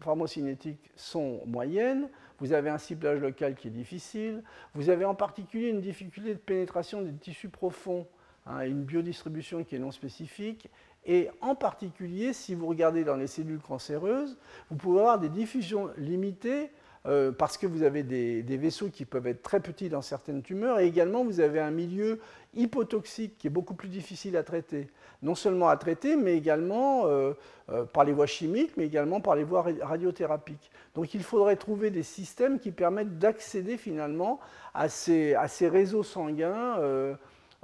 [0.00, 2.08] pharmocinétiques sont moyennes.
[2.38, 4.42] Vous avez un ciblage local qui est difficile.
[4.74, 8.06] Vous avez en particulier une difficulté de pénétration des tissus profonds,
[8.46, 10.68] hein, une biodistribution qui est non spécifique.
[11.04, 14.38] Et en particulier, si vous regardez dans les cellules cancéreuses,
[14.70, 16.70] vous pouvez avoir des diffusions limitées
[17.04, 20.78] euh, parce que vous avez des, vaisseaux qui peuvent être très petits dans certaines tumeurs,
[20.78, 22.20] et également vous avez un milieu
[22.54, 24.88] hypotoxique qui est beaucoup plus difficile à traiter.
[25.22, 27.32] Non seulement à traiter, mais également euh,
[27.70, 30.70] euh, par les voies chimiques, mais également par les voies radiothérapiques.
[30.94, 34.38] Donc il faudrait trouver des systèmes qui permettent d'accéder finalement
[34.72, 36.76] à ces, réseaux sanguins.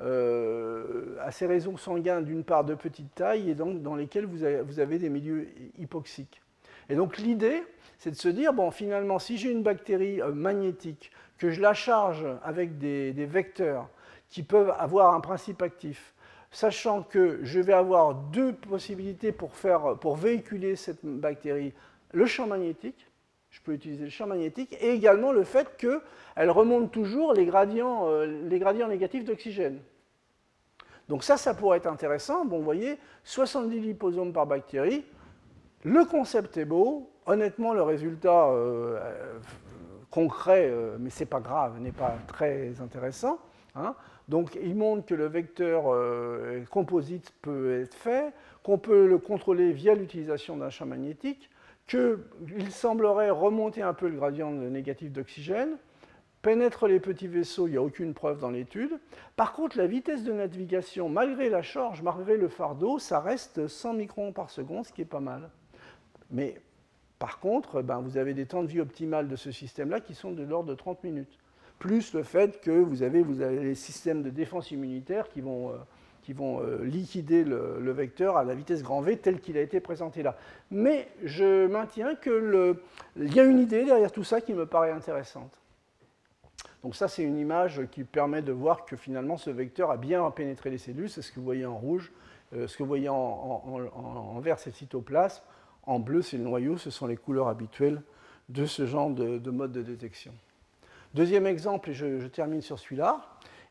[0.00, 4.98] À ces réseaux sanguins d'une part de petite taille et donc dans lesquels vous avez
[4.98, 5.48] des milieux
[5.78, 6.40] hypoxiques.
[6.88, 7.62] Et donc l'idée,
[7.98, 11.74] c'est de se dire, bon, finalement, si j'ai une bactérie euh, magnétique, que je la
[11.74, 13.88] charge avec des, vecteurs
[14.28, 16.14] qui peuvent avoir un principe actif,
[16.50, 21.72] sachant que je vais avoir deux possibilités pour, faire, pour véhiculer cette bactérie,
[22.12, 23.07] le champ magnétique,
[23.50, 28.08] je peux utiliser le champ magnétique, et également le fait qu'elle remonte toujours les gradients,
[28.08, 29.80] euh, négatifs d'oxygène.
[31.08, 32.44] Donc ça, ça pourrait être intéressant.
[32.44, 35.04] Bon, vous voyez, 70 liposomes par bactérie,
[35.84, 39.38] le concept est beau, honnêtement, le résultat euh, euh,
[40.10, 43.38] concret, mais ce n'est pas grave, n'est pas très intéressant.
[43.74, 43.94] Hein.
[44.28, 45.84] Donc, il montre que le vecteur
[46.70, 51.48] composite peut être fait, qu'on peut le contrôler via l'utilisation d'un champ magnétique,
[51.88, 55.76] qu'il semblerait remonter un peu le gradient négatif d'oxygène,
[56.42, 59.00] pénètre les petits vaisseaux, il n'y a aucune preuve dans l'étude.
[59.36, 63.94] Par contre, la vitesse de navigation, malgré la charge, malgré le fardeau, ça reste 100
[63.94, 65.50] microns par seconde, ce qui est pas mal.
[66.30, 66.60] Mais
[67.18, 70.30] par contre, ben, vous avez des temps de vie optimales de ce système-là qui sont
[70.30, 71.38] de l'ordre de 30 minutes.
[71.78, 75.76] Plus le fait que vous avez, les systèmes de défense immunitaire qui vont, euh,
[76.28, 79.80] qui vont euh, liquider le, vecteur à la vitesse grand V tel qu'il a été
[79.80, 80.36] présenté là.
[80.70, 82.76] Mais je maintiens qu'il
[83.16, 85.58] y a une idée derrière tout ça qui me paraît intéressante.
[86.82, 90.30] Donc ça, c'est une image qui permet de voir que finalement ce vecteur a bien
[90.30, 91.08] pénétré les cellules.
[91.08, 92.12] C'est ce que vous voyez en rouge.
[92.54, 95.42] Euh, ce que vous voyez en, en vert, c'est le cytoplasme.
[95.84, 98.02] En bleu, c'est le noyau, ce sont les couleurs habituelles
[98.50, 100.34] de ce genre de, mode de détection.
[101.14, 103.22] Deuxième exemple, et je, termine sur celui-là,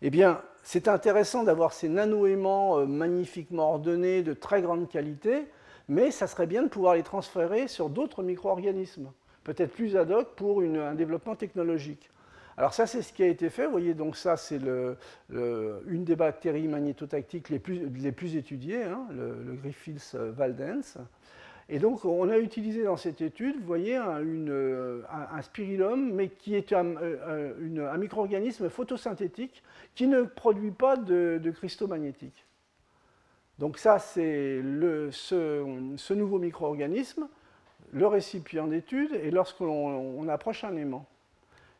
[0.01, 5.47] eh bien, c'est intéressant d'avoir ces nano-aimants euh, magnifiquement ordonnés, de très grande qualité,
[5.87, 9.13] mais ça serait bien de pouvoir les transférer sur d'autres micro-organismes,
[9.45, 12.09] peut-être plus ad hoc pour un développement technologique.
[12.57, 13.63] Alors ça, c'est ce qui a été fait.
[13.63, 14.59] Vous voyez, donc ça, c'est
[15.29, 20.97] une des bactéries magnétotactiques les plus, les plus étudiées, hein, le, le Griffiths valdens.
[21.69, 25.03] Et donc, on a utilisé dans cette étude, vous voyez, un, une,
[25.41, 29.61] spirillum, mais qui est un, euh, un micro-organisme photosynthétique
[29.93, 32.45] qui ne produit pas de, cristaux magnétiques.
[33.59, 34.61] Donc ça, c'est
[35.11, 37.27] ce, nouveau micro-organisme,
[37.91, 41.05] le récipient d'étude, et lorsqu'on approche un aimant.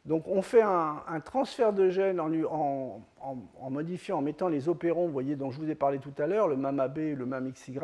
[0.05, 5.13] Donc on fait un, transfert de gènes en, en, modifiant, en mettant les opérons, vous
[5.13, 7.77] voyez, dont je vous ai parlé tout à l'heure, le MAMA-B et le MAM-XY,